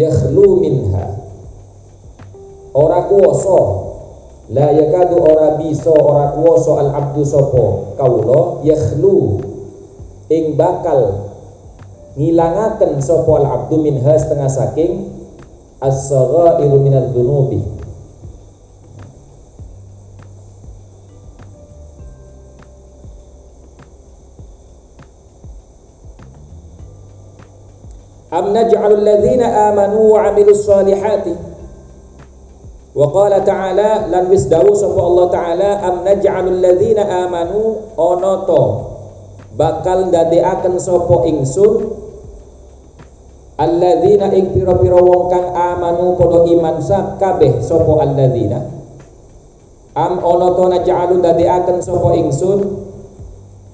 yakhlu 0.00 0.64
minha. 0.64 1.20
Ora 2.72 3.04
kuwasa 3.10 3.60
la 4.50 4.72
yakadu 4.72 5.20
ora 5.20 5.58
bisa 5.60 5.90
ora 5.90 6.32
kuwasa 6.32 6.70
al 6.80 6.90
abdu 6.94 7.22
sapa 7.26 7.96
kawula 8.00 8.64
yakhlu. 8.64 9.44
Ing 10.30 10.54
bakal 10.54 11.30
ngilangaken 12.14 13.02
sapa 13.02 13.32
al 13.42 13.46
abdu 13.46 13.82
minha 13.82 14.14
setengah 14.14 14.48
saking 14.48 15.10
as-saghairu 15.82 16.76
minadz 16.78 17.10
dzunubi 17.10 17.79
am 28.30 28.54
naj'alul 28.54 29.02
ladzina 29.02 29.70
amanu 29.70 30.14
wa 30.14 30.26
'amilus 30.26 30.62
solihati 30.66 31.50
Wa 32.90 33.06
qala 33.14 33.38
ta'ala 33.46 34.10
lan 34.10 34.26
wis 34.26 34.50
dawuh 34.50 34.74
sapa 34.74 34.98
Allah 34.98 35.26
taala 35.30 35.70
am 35.78 36.02
naj'alul 36.02 36.58
ladzina 36.58 37.06
amanu 37.06 37.94
ana 37.94 38.42
to 38.50 38.62
bakal 39.54 40.10
ndadekaken 40.10 40.74
sapa 40.82 41.22
ingsun 41.30 41.94
alladzina 43.62 44.34
ing 44.34 44.50
pira-pira 44.50 44.98
wong 44.98 45.30
kang 45.30 45.54
amanu 45.54 46.18
padha 46.18 46.50
iman 46.50 46.82
sak 46.82 47.22
kabeh 47.22 47.62
sapa 47.62 48.02
alladzina 48.02 48.58
am 49.94 50.18
ana 50.18 50.48
to 50.58 50.64
naj'alul 50.66 51.22
ndadekaken 51.22 51.78
sapa 51.78 52.10
ingsun 52.18 52.89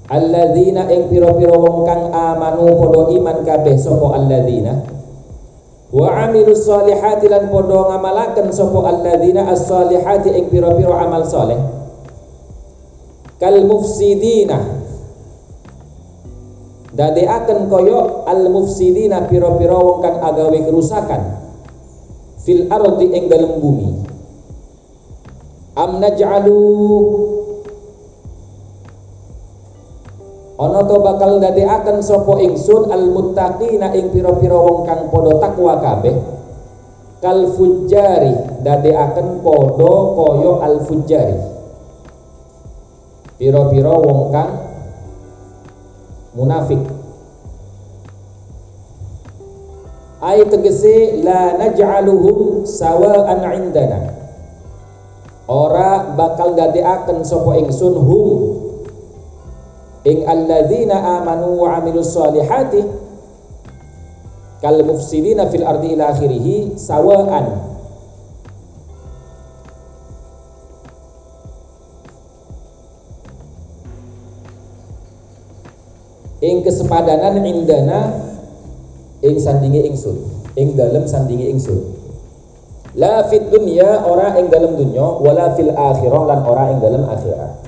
alladzina 0.06 0.86
ing 0.90 1.10
pira-pira 1.10 1.54
wong 1.54 1.86
kang 1.86 2.10
amanu 2.10 2.78
padha 2.78 3.02
iman 3.14 3.38
kabeh 3.42 3.76
sapa 3.78 4.06
alladzina? 4.16 4.74
Wa 5.90 6.26
amilus 6.26 6.66
solihati 6.66 7.30
lan 7.30 7.46
podo 7.50 7.90
ngamalaken 7.90 8.50
sapa 8.50 8.78
alladzina 8.86 9.46
as-solihati 9.50 10.34
ing 10.34 10.50
pira-pira 10.50 11.06
amal 11.06 11.22
soleh 11.26 11.58
kal 13.36 13.56
mufsidina 13.68 14.76
akan 16.96 17.68
koyo 17.68 18.24
al 18.24 18.48
mufsidina 18.48 19.28
pira-pira 19.28 19.76
wong 19.76 20.00
kang 20.00 20.16
agawe 20.24 20.58
kerusakan. 20.64 21.22
Fil 22.40 22.72
ardi 22.72 23.06
ing 23.12 23.28
dalem 23.28 23.58
bumi. 23.60 23.90
Am 25.76 26.00
naj'alu 26.00 26.56
ana 30.56 30.80
to 30.88 30.96
bakal 31.04 31.36
akan 31.68 32.00
sapa 32.00 32.40
ingsun 32.40 32.88
al 32.88 33.12
muttaqina 33.12 33.92
ing 33.92 34.08
pira-pira 34.08 34.56
wong 34.56 34.88
kang 34.88 35.12
padha 35.12 35.36
takwa 35.36 35.76
kabeh. 35.84 36.16
Kal 37.20 37.48
fujjari 37.52 38.32
akan 38.92 39.44
padha 39.44 39.94
kaya 40.16 40.52
al 40.64 40.76
fujjari 40.88 41.36
pira-pira 43.36 43.92
wong 44.00 44.32
kang 44.32 44.52
munafik. 46.32 46.80
Ay 50.24 50.40
tegese 50.48 51.20
la 51.20 51.60
naj'aluhum 51.60 52.64
sawa'an 52.64 53.44
indana. 53.60 54.08
Ora 55.46 56.16
bakal 56.16 56.56
akan 56.56 57.22
sapa 57.22 57.60
ingsun 57.60 57.94
hum 58.00 58.28
ing 60.06 60.22
alladzina 60.22 61.18
amanu 61.18 61.66
wa 61.66 61.82
amilus 61.82 62.14
solihati 62.14 62.86
kal 64.62 64.78
mufsidina 64.86 65.50
fil 65.50 65.66
ardi 65.66 65.98
ila 65.98 66.14
akhirih 66.14 66.78
sawaan 66.78 67.46
ing 76.38 76.62
kesepadanan 76.62 77.42
indana 77.42 78.14
ing 79.26 79.42
sandingi 79.42 79.90
ingsun 79.90 80.22
ing 80.54 80.78
dalem 80.78 81.02
sandingi 81.10 81.50
ingsun 81.50 81.96
La 82.96 83.28
fit 83.28 83.52
dunya 83.52 84.08
ora 84.08 84.40
ing 84.40 84.48
dalam 84.48 84.72
dunya 84.72 85.04
wala 85.04 85.52
fil 85.52 85.68
akhirah 85.68 86.22
lan 86.32 86.40
ora 86.48 86.72
ing 86.72 86.80
dalam 86.80 87.04
akhirat. 87.04 87.65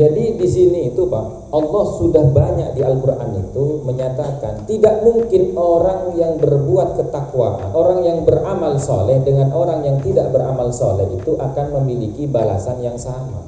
Jadi 0.00 0.40
di 0.40 0.48
sini 0.48 0.88
itu 0.88 1.04
Pak, 1.04 1.52
Allah 1.52 1.84
sudah 2.00 2.24
banyak 2.32 2.72
di 2.72 2.80
Al-Qur'an 2.80 3.36
itu 3.36 3.84
menyatakan 3.84 4.64
tidak 4.64 5.04
mungkin 5.04 5.52
orang 5.60 6.16
yang 6.16 6.40
berbuat 6.40 6.96
ketakwaan, 6.96 7.68
orang 7.76 8.00
yang 8.08 8.24
beramal 8.24 8.80
soleh 8.80 9.20
dengan 9.20 9.52
orang 9.52 9.84
yang 9.84 10.00
tidak 10.00 10.32
beramal 10.32 10.72
soleh 10.72 11.04
itu 11.12 11.36
akan 11.36 11.76
memiliki 11.76 12.24
balasan 12.24 12.80
yang 12.80 12.96
sama. 12.96 13.44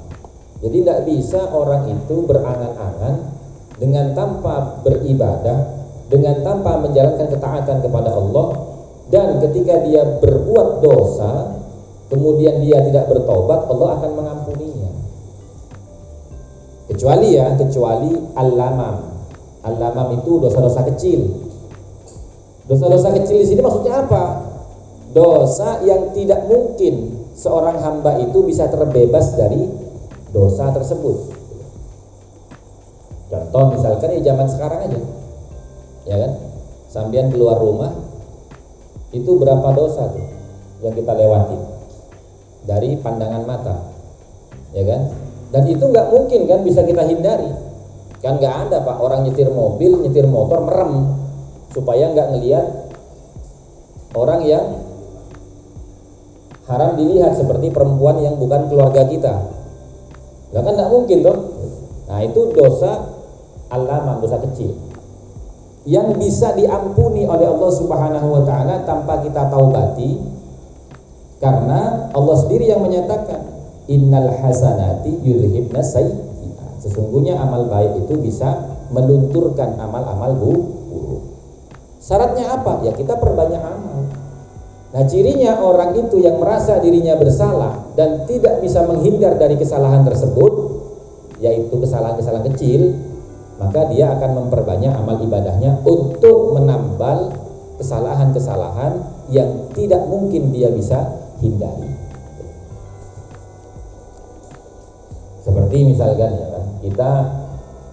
Jadi 0.61 0.85
tidak 0.85 1.09
bisa 1.09 1.41
orang 1.57 1.88
itu 1.88 2.21
berangan-angan 2.29 3.33
dengan 3.81 4.12
tanpa 4.12 4.85
beribadah, 4.85 5.57
dengan 6.12 6.37
tanpa 6.45 6.85
menjalankan 6.85 7.33
ketaatan 7.33 7.81
kepada 7.81 8.12
Allah 8.12 8.61
dan 9.09 9.41
ketika 9.41 9.88
dia 9.88 10.05
berbuat 10.21 10.85
dosa, 10.85 11.57
kemudian 12.12 12.61
dia 12.61 12.85
tidak 12.85 13.09
bertobat, 13.09 13.73
Allah 13.73 13.88
akan 13.97 14.11
mengampuninya. 14.21 14.71
Kecuali 16.90 17.38
ya, 17.38 17.55
kecuali 17.55 18.11
al-lamam. 18.35 18.97
Al-lamam 19.62 20.09
itu 20.18 20.42
dosa-dosa 20.42 20.83
kecil. 20.90 21.23
Dosa-dosa 22.66 23.14
kecil 23.14 23.42
di 23.42 23.47
sini 23.47 23.61
maksudnya 23.62 24.03
apa? 24.07 24.25
Dosa 25.12 25.85
yang 25.87 26.11
tidak 26.16 26.49
mungkin 26.49 27.23
seorang 27.37 27.79
hamba 27.83 28.18
itu 28.23 28.42
bisa 28.47 28.66
terbebas 28.71 29.35
dari 29.37 29.68
dosa 30.33 30.73
tersebut. 30.73 31.37
Contoh 33.33 33.64
misalkan 33.77 34.12
ya 34.18 34.21
zaman 34.33 34.47
sekarang 34.49 34.81
aja. 34.88 35.01
Ya 36.05 36.16
kan? 36.18 36.33
Sambian 36.92 37.33
keluar 37.33 37.57
rumah 37.57 37.92
itu 39.12 39.31
berapa 39.37 39.73
dosa 39.73 40.09
tuh 40.12 40.27
yang 40.85 40.92
kita 40.92 41.12
lewati 41.16 41.59
dari 42.68 42.97
pandangan 43.01 43.42
mata. 43.49 43.77
Ya 44.77 44.85
kan? 44.85 45.21
Dan 45.53 45.69
itu 45.69 45.85
nggak 45.85 46.09
mungkin 46.09 46.49
kan 46.49 46.65
bisa 46.65 46.81
kita 46.83 47.05
hindari. 47.05 47.53
Kan 48.25 48.41
nggak 48.41 48.69
ada 48.69 48.81
pak 48.81 48.97
orang 48.99 49.29
nyetir 49.29 49.53
mobil, 49.53 50.01
nyetir 50.01 50.25
motor 50.25 50.65
merem 50.65 51.12
supaya 51.77 52.09
nggak 52.11 52.29
ngelihat 52.33 52.67
orang 54.17 54.41
yang 54.49 54.65
haram 56.67 56.97
dilihat 56.97 57.37
seperti 57.37 57.69
perempuan 57.69 58.25
yang 58.25 58.41
bukan 58.41 58.73
keluarga 58.73 59.05
kita. 59.05 59.35
Nggak 60.51 60.62
kan 60.65 60.73
nggak 60.73 60.91
mungkin 60.91 61.19
dong. 61.21 61.41
Nah 62.09 62.19
itu 62.25 62.41
dosa 62.57 63.12
alam, 63.69 64.21
dosa 64.25 64.41
kecil 64.41 64.93
yang 65.83 66.15
bisa 66.15 66.55
diampuni 66.55 67.27
oleh 67.27 67.51
Allah 67.51 67.73
Subhanahu 67.75 68.29
wa 68.38 68.43
taala 68.47 68.87
tanpa 68.87 69.19
kita 69.19 69.51
taubati 69.51 70.15
karena 71.43 72.07
Allah 72.15 72.37
sendiri 72.38 72.71
yang 72.71 72.87
menyatakan 72.87 73.52
innal 73.87 74.31
hasanati 74.42 75.23
yudhibna 75.23 75.83
sayyi'at. 75.83 76.83
Sesungguhnya 76.83 77.38
amal 77.38 77.71
baik 77.71 78.07
itu 78.07 78.18
bisa 78.18 78.73
melunturkan 78.92 79.79
amal-amal 79.81 80.37
buruk. 80.37 80.71
Syaratnya 82.03 82.51
apa? 82.51 82.83
Ya 82.83 82.92
kita 82.92 83.14
perbanyak 83.14 83.62
amal. 83.62 84.11
Nah 84.92 85.03
cirinya 85.09 85.57
orang 85.62 85.97
itu 85.97 86.21
yang 86.21 86.37
merasa 86.37 86.83
dirinya 86.83 87.16
bersalah 87.16 87.95
dan 87.97 88.29
tidak 88.29 88.61
bisa 88.61 88.85
menghindar 88.85 89.38
dari 89.38 89.57
kesalahan 89.57 90.05
tersebut, 90.05 90.53
yaitu 91.40 91.73
kesalahan-kesalahan 91.79 92.45
kecil, 92.53 92.92
maka 93.62 93.88
dia 93.88 94.12
akan 94.18 94.45
memperbanyak 94.45 94.92
amal 94.92 95.16
ibadahnya 95.23 95.81
untuk 95.87 96.59
menambal 96.59 97.33
kesalahan-kesalahan 97.79 98.99
yang 99.31 99.71
tidak 99.73 100.03
mungkin 100.11 100.51
dia 100.51 100.68
bisa 100.75 101.07
hindari. 101.40 101.91
Seperti 105.72 105.88
misalkan 105.88 106.37
ya 106.37 106.48
kan, 106.52 106.64
kita 106.85 107.11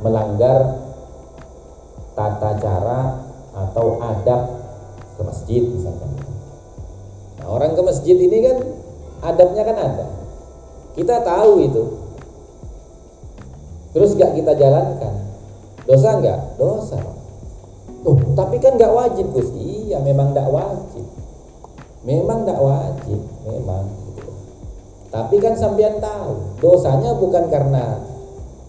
melanggar 0.03 0.83
tata 2.11 2.59
cara 2.59 3.23
atau 3.55 4.03
adab 4.03 4.51
ke 5.15 5.21
masjid 5.23 5.63
misalkan. 5.63 6.11
Nah, 7.39 7.47
orang 7.47 7.79
ke 7.79 7.81
masjid 7.87 8.19
ini 8.19 8.43
kan 8.43 8.57
adabnya 9.31 9.63
kan 9.63 9.79
ada. 9.79 10.05
Kita 10.91 11.23
tahu 11.23 11.63
itu. 11.63 11.83
Terus 13.95 14.11
gak 14.19 14.35
kita 14.35 14.59
jalankan. 14.59 15.15
Dosa 15.87 16.19
nggak? 16.19 16.59
Dosa. 16.59 16.99
Tuh, 18.03 18.19
tapi 18.35 18.59
kan 18.59 18.75
nggak 18.75 18.91
wajib 18.91 19.31
Gus. 19.31 19.55
Iya, 19.55 20.03
memang 20.03 20.35
nggak 20.35 20.51
wajib. 20.51 21.07
Memang 22.03 22.43
nggak 22.43 22.59
wajib, 22.59 23.23
memang. 23.47 23.98
Tapi 25.09 25.41
kan 25.41 25.57
sampean 25.57 25.97
tahu, 25.97 26.61
dosanya 26.61 27.17
bukan 27.17 27.49
karena 27.49 27.97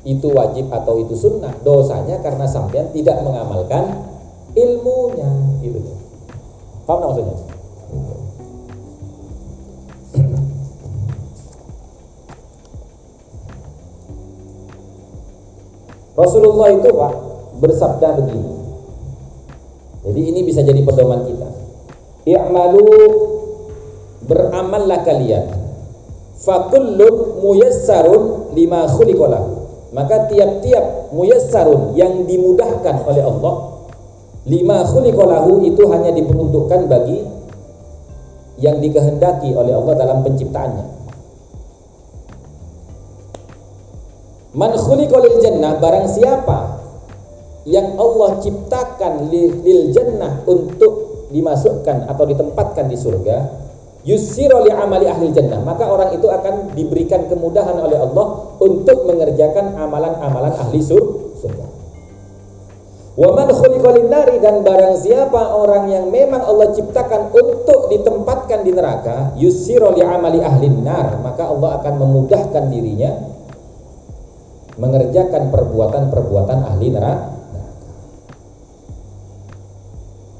itu 0.08 0.32
wajib 0.32 0.72
atau 0.72 0.96
itu 0.96 1.12
sunnah, 1.12 1.52
dosanya 1.60 2.16
karena 2.24 2.48
sampean 2.48 2.88
tidak 2.96 3.20
mengamalkan 3.20 4.08
ilmunya, 4.56 5.28
gitu. 5.60 5.84
Paham 6.88 7.12
maksudnya? 7.12 7.36
Rasulullah 16.16 16.68
itu 16.72 16.88
Pak 16.88 17.12
bersabda 17.60 18.08
begini. 18.20 18.52
Jadi 20.08 20.20
ini 20.24 20.40
bisa 20.44 20.64
jadi 20.64 20.80
pedoman 20.80 21.28
kita. 21.28 21.48
I'malu 22.24 22.88
beramallah 24.24 25.04
kalian 25.04 25.59
fakullun 26.40 27.40
muyassarun 27.44 28.52
lima 28.56 28.88
khuliqalahu 28.88 29.60
maka 29.90 30.30
tiap-tiap 30.30 31.10
muyassarun 31.10 31.98
yang 31.98 32.24
dimudahkan 32.24 33.04
oleh 33.04 33.22
Allah 33.26 33.54
lima 34.46 34.86
khuliqalahu 34.86 35.66
itu 35.66 35.82
hanya 35.90 36.14
diperuntukkan 36.14 36.88
bagi 36.88 37.40
yang 38.60 38.78
dikehendaki 38.78 39.56
oleh 39.56 39.72
Allah 39.72 39.94
dalam 39.96 40.20
penciptaannya. 40.20 41.00
Man 44.50 44.72
khuliqalil 44.76 45.38
jannah 45.40 45.78
barang 45.80 46.06
siapa 46.10 46.82
yang 47.64 47.96
Allah 47.96 48.40
ciptakan 48.42 49.30
lil 49.30 49.94
jannah 49.94 50.42
untuk 50.44 51.26
dimasukkan 51.30 52.10
atau 52.10 52.24
ditempatkan 52.26 52.90
di 52.90 52.98
surga 52.98 53.36
yusiro 54.04 54.64
li 54.64 54.72
amali 54.72 55.06
ahli 55.06 55.28
jannah. 55.32 55.60
Maka 55.60 55.84
orang 55.88 56.16
itu 56.16 56.26
akan 56.28 56.72
diberikan 56.72 57.28
kemudahan 57.28 57.76
oleh 57.76 58.00
Allah 58.00 58.26
untuk 58.60 59.04
mengerjakan 59.08 59.76
amalan-amalan 59.76 60.54
ahli 60.56 60.80
surga. 60.80 61.66
Wa 63.20 63.36
man 63.36 63.52
nari 64.08 64.40
dan 64.40 64.64
barang 64.64 64.96
siapa 64.96 65.52
orang 65.52 65.92
yang 65.92 66.08
memang 66.08 66.40
Allah 66.40 66.72
ciptakan 66.72 67.34
untuk 67.34 67.90
ditempatkan 67.92 68.64
di 68.64 68.72
neraka 68.72 69.36
yusiro 69.36 69.92
li 69.92 70.00
amali 70.00 70.40
ahli 70.40 70.70
nar 70.70 71.20
maka 71.20 71.50
Allah 71.50 71.82
akan 71.82 71.94
memudahkan 72.00 72.70
dirinya 72.70 73.12
mengerjakan 74.80 75.52
perbuatan-perbuatan 75.52 76.58
ahli 76.64 76.86
neraka. 76.88 77.28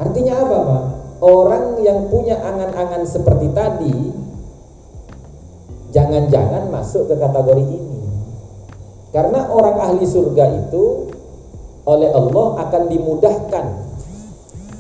Artinya 0.01 0.35
apa 0.41 0.57
Pak 0.57 1.00
orang 1.21 1.81
yang 1.85 2.09
punya 2.09 2.41
angan-angan 2.41 3.05
seperti 3.05 3.53
tadi 3.53 3.97
jangan-jangan 5.93 6.73
masuk 6.73 7.09
ke 7.09 7.15
kategori 7.17 7.65
ini. 7.65 8.01
Karena 9.11 9.51
orang 9.51 9.77
ahli 9.79 10.07
surga 10.07 10.45
itu 10.67 11.11
oleh 11.85 12.11
Allah 12.15 12.47
akan 12.69 12.83
dimudahkan 12.87 13.67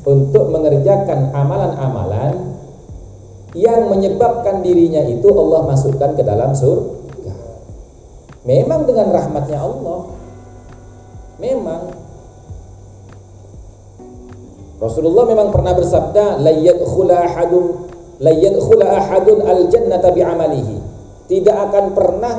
untuk 0.07 0.45
mengerjakan 0.55 1.35
amalan-amalan 1.35 2.57
yang 3.59 3.91
menyebabkan 3.91 4.63
dirinya 4.63 5.03
itu 5.03 5.27
Allah 5.35 5.67
masukkan 5.67 6.15
ke 6.15 6.23
dalam 6.23 6.55
surga 6.55 7.01
memang 8.45 8.89
dengan 8.89 9.13
rahmatnya 9.13 9.59
Allah. 9.61 10.01
Memang 11.41 11.83
Rasulullah 14.81 15.29
memang 15.29 15.53
pernah 15.53 15.77
bersabda 15.77 16.41
la 16.41 16.53
yadkhula 16.57 17.29
ahadun 17.29 17.85
la 18.25 18.33
yadkhula 18.33 18.87
ahadun 18.97 19.45
al 19.45 19.69
jannata 19.69 20.09
bi 20.09 20.25
amalihi. 20.25 20.77
Tidak 21.29 21.57
akan 21.69 21.85
pernah 21.93 22.35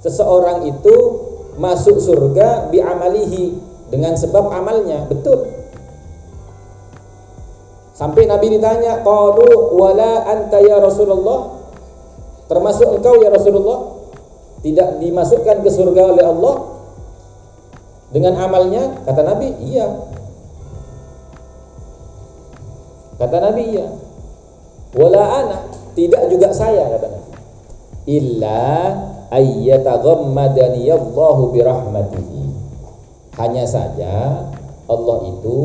seseorang 0.00 0.64
itu 0.64 0.96
masuk 1.60 2.00
surga 2.00 2.72
bi 2.72 2.80
amalihi 2.80 3.54
dengan 3.92 4.16
sebab 4.16 4.48
amalnya. 4.48 5.04
Betul. 5.06 5.44
Sampai 7.94 8.26
Nabi 8.26 8.58
ditanya, 8.58 9.06
"Qalu 9.06 9.78
wala 9.78 10.26
anta 10.26 10.58
ya 10.58 10.82
Rasulullah?" 10.82 11.62
Termasuk 12.50 13.00
engkau 13.00 13.22
ya 13.22 13.32
Rasulullah? 13.32 13.96
Tidak 14.60 15.00
dimasukkan 15.00 15.64
ke 15.64 15.70
surga 15.72 16.02
oleh 16.12 16.24
Allah? 16.24 16.54
Dengan 18.12 18.34
amalnya, 18.40 19.00
kata 19.04 19.22
Nabi, 19.24 19.52
iya. 19.64 19.88
Kata 23.14 23.36
Nabi, 23.38 23.62
iya. 23.78 23.88
Wala 24.94 25.22
ana, 25.42 25.58
tidak 25.94 26.26
juga 26.30 26.50
saya, 26.50 26.86
kata 26.98 27.06
Nabi. 27.10 27.30
Illa 28.04 28.64
ayyataghammadani 29.30 30.90
Allahu 30.90 31.54
birahmatihi. 31.54 32.42
Hanya 33.34 33.66
saja 33.66 34.46
Allah 34.86 35.18
itu 35.26 35.58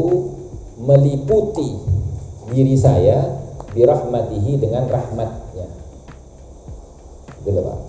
meliputi 0.81 1.77
diri 2.49 2.73
saya 2.73 3.37
birahmatihi 3.75 4.57
dengan 4.57 4.89
rahmatnya. 4.89 5.67
Gitu 7.45 7.59
Pak. 7.61 7.88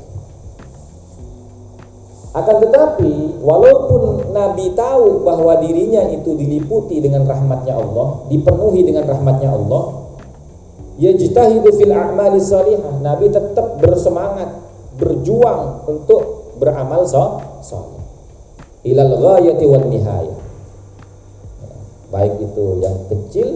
Akan 2.31 2.63
tetapi 2.63 3.43
walaupun 3.43 4.31
Nabi 4.31 4.71
tahu 4.79 5.27
bahwa 5.27 5.59
dirinya 5.59 6.07
itu 6.15 6.39
diliputi 6.39 7.03
dengan 7.03 7.27
rahmatnya 7.27 7.75
Allah, 7.75 8.23
dipenuhi 8.31 8.87
dengan 8.87 9.11
rahmatnya 9.11 9.51
Allah, 9.51 10.07
yajtahidu 11.03 11.75
fil 11.75 11.91
a'mali 11.91 12.39
salihah. 12.39 13.03
Nabi 13.03 13.35
tetap 13.35 13.83
bersemangat, 13.83 14.63
berjuang 15.03 15.91
untuk 15.91 16.55
beramal 16.63 17.03
saleh. 17.03 17.99
Ilal 18.87 19.15
ghayati 19.19 19.65
wan 19.67 19.91
nihayah. 19.91 20.39
Baik 22.15 22.39
itu 22.43 22.65
yang 22.79 22.97
kecil 23.11 23.49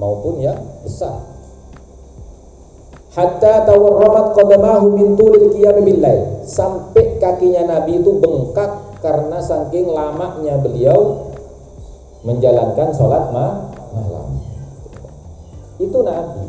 maupun 0.00 0.40
yang 0.40 0.60
besar 0.80 1.33
hatta 3.14 3.62
tawarramat 3.62 4.34
qadamahu 4.34 4.86
min 4.98 5.14
tulil 5.14 5.54
qiyam 5.54 5.86
billail 5.86 6.42
sampai 6.42 7.22
kakinya 7.22 7.62
Nabi 7.78 8.02
itu 8.02 8.10
bengkak 8.18 8.98
karena 8.98 9.38
saking 9.38 9.86
lamanya 9.94 10.58
beliau 10.58 11.30
menjalankan 12.26 12.90
sholat 12.90 13.30
malam. 13.30 14.26
Itu 15.78 16.02
Nabi. 16.02 16.44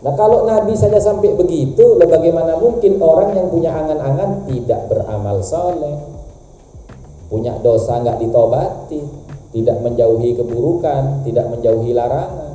Nah 0.00 0.14
kalau 0.16 0.48
Nabi 0.48 0.72
saja 0.78 0.96
sampai 0.96 1.36
begitu 1.36 1.98
bagaimana 1.98 2.56
mungkin 2.56 2.96
orang 3.02 3.36
yang 3.36 3.48
punya 3.52 3.74
angan-angan 3.74 4.48
tidak 4.48 4.86
beramal 4.88 5.42
soleh? 5.44 5.98
Punya 7.28 7.58
dosa 7.60 8.00
nggak 8.00 8.20
ditobati? 8.22 9.00
Tidak 9.50 9.82
menjauhi 9.82 10.38
keburukan 10.38 11.26
tidak 11.26 11.50
menjauhi 11.50 11.90
larangan 11.90 12.49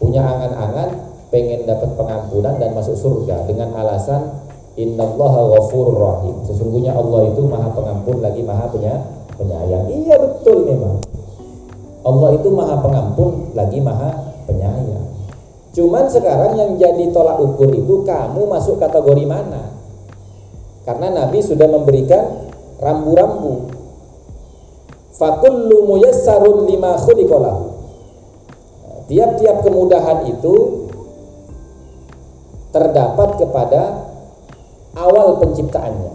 punya 0.00 0.24
angan-angan 0.24 1.12
pengen 1.28 1.68
dapat 1.68 1.94
pengampunan 1.94 2.56
dan 2.56 2.72
masuk 2.74 2.96
surga 2.96 3.46
dengan 3.46 3.70
alasan 3.76 4.40
innallaha 4.74 5.46
ghafurur 5.54 5.96
rahim. 6.00 6.36
Sesungguhnya 6.48 6.96
Allah 6.96 7.30
itu 7.30 7.44
Maha 7.46 7.68
Pengampun 7.70 8.24
lagi 8.24 8.42
Maha 8.42 8.66
Penyayang. 9.36 9.86
Iya 9.92 10.16
betul 10.18 10.66
memang. 10.66 10.98
Allah 12.02 12.28
itu 12.34 12.48
Maha 12.50 12.76
Pengampun 12.80 13.52
lagi 13.54 13.78
Maha 13.78 14.10
Penyayang. 14.48 15.06
Cuman 15.70 16.10
sekarang 16.10 16.58
yang 16.58 16.74
jadi 16.80 17.14
tolak 17.14 17.38
ukur 17.38 17.70
itu 17.70 18.02
kamu 18.02 18.42
masuk 18.50 18.82
kategori 18.82 19.22
mana? 19.28 19.70
Karena 20.82 21.14
Nabi 21.14 21.38
sudah 21.38 21.70
memberikan 21.70 22.50
rambu-rambu. 22.82 23.70
Fakullu 25.14 25.86
muyassarun 25.86 26.66
lima 26.66 26.96
khuliqalahu 26.96 27.69
Tiap-tiap 29.10 29.66
kemudahan 29.66 30.22
itu 30.30 30.86
terdapat 32.70 33.42
kepada 33.42 34.06
awal 34.94 35.42
penciptaannya. 35.42 36.12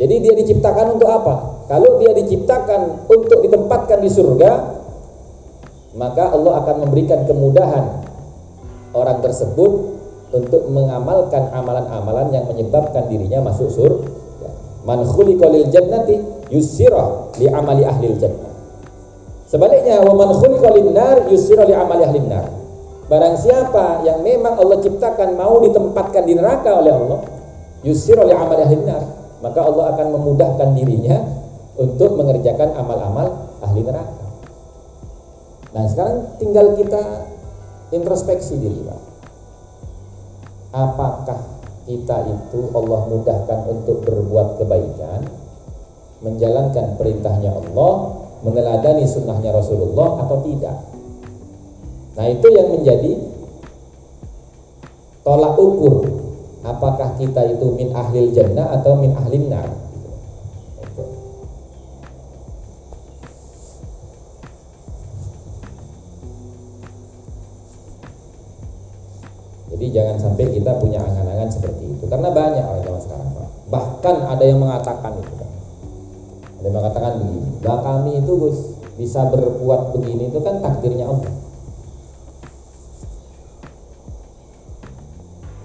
Jadi 0.00 0.14
dia 0.24 0.32
diciptakan 0.32 0.96
untuk 0.96 1.12
apa? 1.12 1.34
Kalau 1.68 2.00
dia 2.00 2.16
diciptakan 2.16 3.04
untuk 3.04 3.44
ditempatkan 3.44 4.00
di 4.00 4.08
surga, 4.08 4.50
maka 5.94 6.32
Allah 6.32 6.64
akan 6.64 6.88
memberikan 6.88 7.28
kemudahan 7.28 8.00
orang 8.96 9.20
tersebut 9.20 9.72
untuk 10.34 10.66
mengamalkan 10.72 11.52
amalan-amalan 11.52 12.32
yang 12.32 12.48
menyebabkan 12.48 13.06
dirinya 13.12 13.44
masuk 13.44 13.68
surga. 13.68 14.48
Man 14.88 15.04
khuliqa 15.04 15.46
lil 15.52 15.68
jannati 15.68 16.16
yusira 16.48 17.30
li 17.36 17.46
amali 17.46 17.84
ahli 17.84 18.08
jannah. 18.16 18.53
Sebaliknya, 19.44 20.00
wa 20.00 20.14
man 20.16 20.32
khuliqa 20.40 20.68
linnar 20.72 21.16
yusira 21.28 21.68
li. 21.68 21.76
Barang 23.04 23.36
siapa 23.36 24.00
yang 24.08 24.24
memang 24.24 24.56
Allah 24.56 24.80
ciptakan 24.80 25.36
mau 25.36 25.60
ditempatkan 25.60 26.24
di 26.24 26.32
neraka 26.40 26.80
oleh 26.80 26.92
Allah, 26.92 27.20
ahli 28.64 28.76
nar, 28.80 29.02
maka 29.44 29.60
Allah 29.60 29.92
akan 29.92 30.06
memudahkan 30.16 30.72
dirinya 30.72 31.20
untuk 31.76 32.16
mengerjakan 32.16 32.72
amal-amal 32.80 33.52
ahli 33.60 33.84
neraka. 33.84 34.24
Nah, 35.76 35.84
sekarang 35.90 36.40
tinggal 36.40 36.72
kita 36.80 37.28
introspeksi 37.92 38.56
diri, 38.56 38.80
Pak. 38.88 39.00
Apakah 40.72 41.40
kita 41.84 42.24
itu 42.24 42.72
Allah 42.72 43.00
mudahkan 43.12 43.58
untuk 43.68 44.00
berbuat 44.00 44.64
kebaikan, 44.64 45.28
menjalankan 46.24 46.96
perintahnya 46.96 47.52
Allah, 47.52 48.23
meneladani 48.44 49.08
sunnahnya 49.08 49.56
Rasulullah 49.56 50.20
atau 50.28 50.44
tidak. 50.44 50.76
Nah 52.14 52.26
itu 52.28 52.46
yang 52.52 52.68
menjadi 52.70 53.12
tolak 55.24 55.56
ukur 55.56 56.04
apakah 56.62 57.16
kita 57.16 57.56
itu 57.56 57.66
min 57.72 57.90
ahlil 57.96 58.28
jannah 58.36 58.68
atau 58.76 59.00
min 59.00 59.16
ahlin 59.16 59.48
nar. 59.48 59.68
Jadi 69.74 69.90
jangan 69.90 70.16
sampai 70.22 70.54
kita 70.54 70.78
punya 70.78 71.02
angan-angan 71.02 71.50
seperti 71.50 71.98
itu 71.98 72.04
karena 72.06 72.30
banyak 72.30 72.62
orang 72.62 72.84
zaman 72.86 73.00
sekarang 73.02 73.28
Bahkan 73.74 74.16
ada 74.30 74.44
yang 74.46 74.62
mengatakan 74.62 75.18
itu 75.18 75.43
yang 76.64 76.72
mengatakan 76.72 77.20
begini, 77.20 77.60
bah 77.60 77.84
kami 77.84 78.24
itu 78.24 78.32
Gus 78.40 78.58
bisa 78.96 79.28
berbuat 79.28 79.92
begini 79.92 80.32
itu 80.32 80.40
kan 80.40 80.64
takdirnya 80.64 81.04
Allah. 81.12 81.34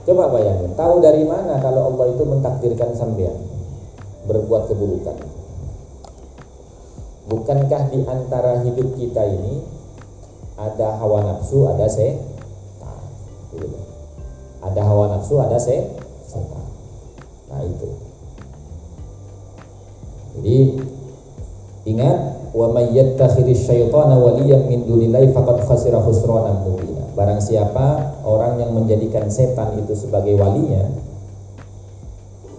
Coba 0.04 0.28
bayangin, 0.34 0.76
tahu 0.76 1.00
dari 1.00 1.24
mana 1.24 1.62
kalau 1.64 1.94
Allah 1.94 2.12
itu 2.12 2.24
mentakdirkan 2.28 2.92
sampean 3.00 3.38
berbuat 4.28 4.68
keburukan? 4.68 5.16
Bukankah 7.30 7.94
di 7.94 8.04
antara 8.04 8.60
hidup 8.66 8.98
kita 8.98 9.24
ini 9.24 9.62
ada 10.58 10.98
hawa 11.00 11.24
nafsu, 11.24 11.70
ada 11.70 11.86
setan? 11.86 13.02
Gitu. 13.54 13.80
Ada 14.60 14.82
hawa 14.84 15.16
nafsu, 15.16 15.38
ada 15.40 15.56
setan. 15.62 16.66
Nah 17.54 17.62
itu. 17.64 18.09
Jadi 20.38 20.58
ingat 21.90 22.18
wa 22.54 22.68
may 22.74 22.94
yattakhidhish 22.94 23.66
syaitana 23.66 24.18
waliyan 24.18 24.70
min 24.70 24.86
dunillahi 24.86 25.34
faqad 25.34 25.66
khasira 25.66 26.02
khusranan 26.02 26.66
mubina. 26.66 27.06
Barang 27.18 27.42
siapa 27.42 28.18
orang 28.26 28.62
yang 28.62 28.72
menjadikan 28.74 29.30
setan 29.30 29.78
itu 29.82 29.98
sebagai 29.98 30.38
walinya 30.38 30.86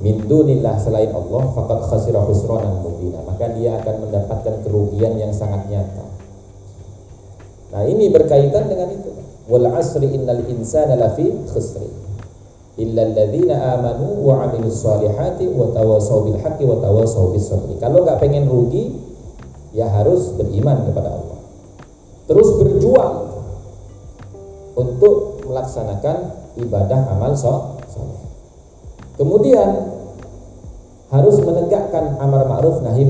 min 0.01 0.25
dunillah 0.25 0.81
selain 0.81 1.13
Allah 1.13 1.43
faqad 1.55 1.81
khasira 1.87 2.23
khusranan 2.27 2.83
mubina. 2.83 3.23
Maka 3.27 3.53
dia 3.55 3.79
akan 3.79 4.09
mendapatkan 4.09 4.55
kerugian 4.67 5.15
yang 5.21 5.31
sangat 5.31 5.69
nyata. 5.69 6.07
Nah, 7.71 7.87
ini 7.87 8.11
berkaitan 8.11 8.67
dengan 8.67 8.91
itu. 8.91 9.15
Wal 9.47 9.67
asri 9.79 10.11
innal 10.11 10.43
insana 10.47 10.99
lafi 10.99 11.27
khusri 11.51 12.00
illa 12.81 13.05
alladzina 13.05 13.77
amanu 13.77 14.25
wa 14.25 14.49
amilus 14.49 14.81
solihati 14.81 15.53
wa 15.53 15.69
tawasaw 15.77 16.25
bil 16.25 16.41
haqqi 16.41 16.65
wa 16.65 16.81
tawasaw 16.81 17.29
bis 17.37 17.45
sabri. 17.53 17.77
Kalau 17.77 18.01
nggak 18.09 18.17
pengen 18.17 18.49
rugi, 18.49 18.97
ya 19.77 19.87
harus 19.93 20.33
beriman 20.35 20.89
kepada 20.89 21.13
Allah. 21.13 21.39
Terus 22.25 22.49
berjuang 22.57 23.15
untuk 24.81 25.45
melaksanakan 25.45 26.17
ibadah 26.57 27.01
amal 27.13 27.37
soleh. 27.37 28.23
Kemudian 29.21 29.93
harus 31.13 31.37
menegakkan 31.43 32.17
amar 32.23 32.49
ma'ruf 32.49 32.81
nahi 32.81 33.05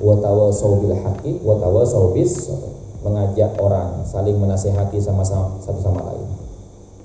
wa 0.00 0.14
tawasaw 0.16 0.72
bil 0.80 0.96
haqqi 0.96 1.42
wa 1.44 1.60
tawasaw 1.60 2.16
bis 2.16 2.48
sabri. 2.48 2.72
Mengajak 3.04 3.54
orang 3.62 4.02
saling 4.02 4.34
menasehati 4.34 4.98
sama-sama 4.98 5.62
satu 5.62 5.78
sama 5.78 6.02
lain. 6.10 6.26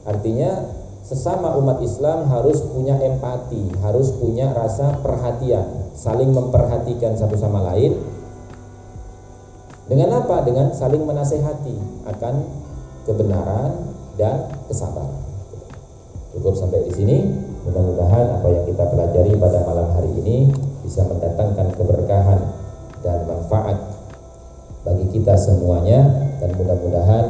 Artinya 0.01 0.80
sesama 1.11 1.59
umat 1.59 1.83
Islam 1.83 2.23
harus 2.31 2.63
punya 2.71 2.95
empati, 2.95 3.67
harus 3.83 4.15
punya 4.15 4.55
rasa 4.55 4.95
perhatian, 5.03 5.91
saling 5.91 6.31
memperhatikan 6.31 7.19
satu 7.19 7.35
sama 7.35 7.67
lain. 7.67 7.99
Dengan 9.91 10.23
apa? 10.23 10.39
Dengan 10.47 10.71
saling 10.71 11.03
menasehati 11.03 12.07
akan 12.07 12.47
kebenaran 13.03 13.91
dan 14.15 14.55
kesabaran. 14.71 15.19
Cukup 16.31 16.55
sampai 16.55 16.87
di 16.87 16.95
sini. 16.95 17.17
Mudah-mudahan 17.61 18.41
apa 18.41 18.47
yang 18.47 18.65
kita 18.65 18.89
pelajari 18.89 19.37
pada 19.37 19.61
malam 19.67 19.91
hari 19.93 20.09
ini 20.17 20.49
bisa 20.81 21.05
mendatangkan 21.05 21.75
keberkahan 21.77 22.39
dan 23.05 23.21
manfaat 23.27 23.77
bagi 24.81 25.05
kita 25.13 25.37
semuanya 25.37 26.09
dan 26.41 26.57
mudah-mudahan 26.57 27.25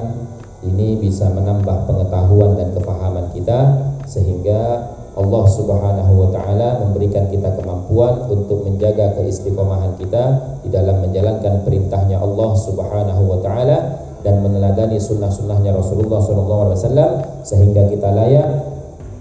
ini 0.62 1.02
bisa 1.02 1.30
menambah 1.34 1.90
pengetahuan 1.90 2.58
dan 2.58 2.74
kepahaman 2.78 3.34
kita 3.34 3.60
sehingga 4.06 4.94
Allah 5.12 5.44
Subhanahu 5.44 6.14
wa 6.24 6.30
taala 6.32 6.88
memberikan 6.88 7.28
kita 7.28 7.52
kemampuan 7.60 8.32
untuk 8.32 8.64
menjaga 8.64 9.20
keistiqomahan 9.20 10.00
kita 10.00 10.56
di 10.64 10.72
dalam 10.72 11.04
menjalankan 11.04 11.68
perintahnya 11.68 12.16
Allah 12.22 12.52
Subhanahu 12.56 13.24
wa 13.28 13.40
taala 13.44 13.78
dan 14.22 14.40
meneladani 14.40 15.02
sunnah-sunnahnya 15.02 15.74
Rasulullah 15.76 16.22
SAW 16.22 17.44
sehingga 17.44 17.90
kita 17.90 18.14
layak 18.14 18.71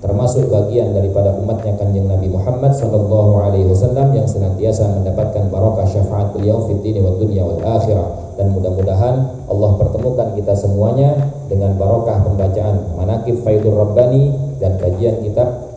termasuk 0.00 0.48
bagian 0.48 0.96
daripada 0.96 1.36
umatnya 1.36 1.76
kanjeng 1.76 2.08
Nabi 2.08 2.32
Muhammad 2.32 2.72
sallallahu 2.72 3.36
alaihi 3.36 3.68
wasallam 3.68 4.16
yang 4.16 4.24
senantiasa 4.24 4.88
mendapatkan 4.96 5.52
barokah 5.52 5.84
syafaat 5.84 6.32
beliau 6.32 6.64
fid 6.64 6.80
dini 6.80 7.04
wad 7.04 7.20
dunya 7.20 7.44
wal 7.44 7.60
akhirah. 7.60 8.32
Dan 8.40 8.56
mudah-mudahan 8.56 9.44
Allah 9.52 9.70
pertemukan 9.76 10.32
kita 10.32 10.56
semuanya 10.56 11.12
dengan 11.52 11.76
barokah 11.76 12.24
pembacaan 12.24 12.96
manakib 12.96 13.44
Faidur 13.44 13.76
Rabbani 13.76 14.32
dan 14.56 14.80
kajian 14.80 15.20
kitab 15.20 15.68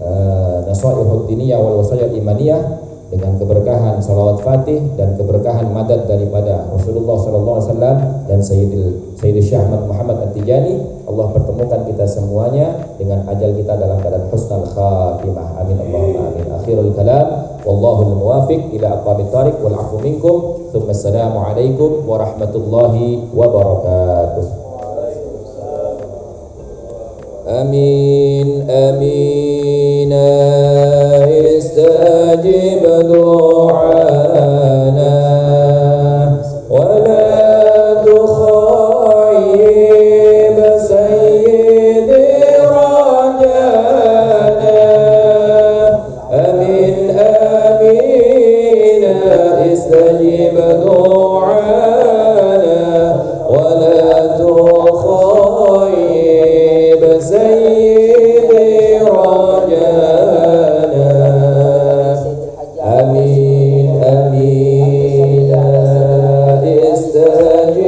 uh, 0.00 0.64
Nasaihud 0.64 1.28
Diniyah 1.28 1.60
wal 1.60 1.84
Imaniyah 1.84 2.62
dengan 3.10 3.36
keberkahan 3.36 3.98
salawat 3.98 4.40
fatih 4.40 4.78
dan 4.94 5.18
keberkahan 5.18 5.66
madad 5.74 6.06
daripada 6.06 6.70
Rasulullah 6.70 7.18
sallallahu 7.18 7.56
alaihi 7.58 7.68
dengan 8.40 8.48
Sayyidil 8.48 8.84
Sayyidil 9.20 9.44
Syekh 9.44 9.60
Ahmad 9.60 9.84
Muhammad 9.84 10.16
At-Tijani. 10.24 11.04
Allah 11.04 11.26
pertemukan 11.36 11.84
kita 11.84 12.08
semuanya 12.08 12.88
dengan 12.96 13.28
ajal 13.28 13.52
kita 13.52 13.76
dalam 13.76 14.00
keadaan 14.00 14.32
husnal 14.32 14.64
khatimah. 14.64 15.60
Amin. 15.60 15.76
Allahumma 15.76 16.32
amin. 16.32 16.48
Akhirul 16.48 16.96
kalam. 16.96 17.26
Wallahu 17.60 18.16
muwafiq 18.16 18.72
ila 18.80 18.96
aqwamit 18.96 19.28
tariq. 19.28 19.60
Wal 19.60 19.76
afu 19.76 20.00
minkum. 20.00 20.36
Thumma 20.72 20.96
assalamu 20.96 21.36
alaikum 21.44 22.08
warahmatullahi 22.08 23.28
wabarakatuh. 23.28 24.46
Amin. 27.60 28.64
Amin. 28.72 30.12
Istajib 31.60 32.88
doa. 33.04 34.79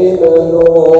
استجب 0.01 0.90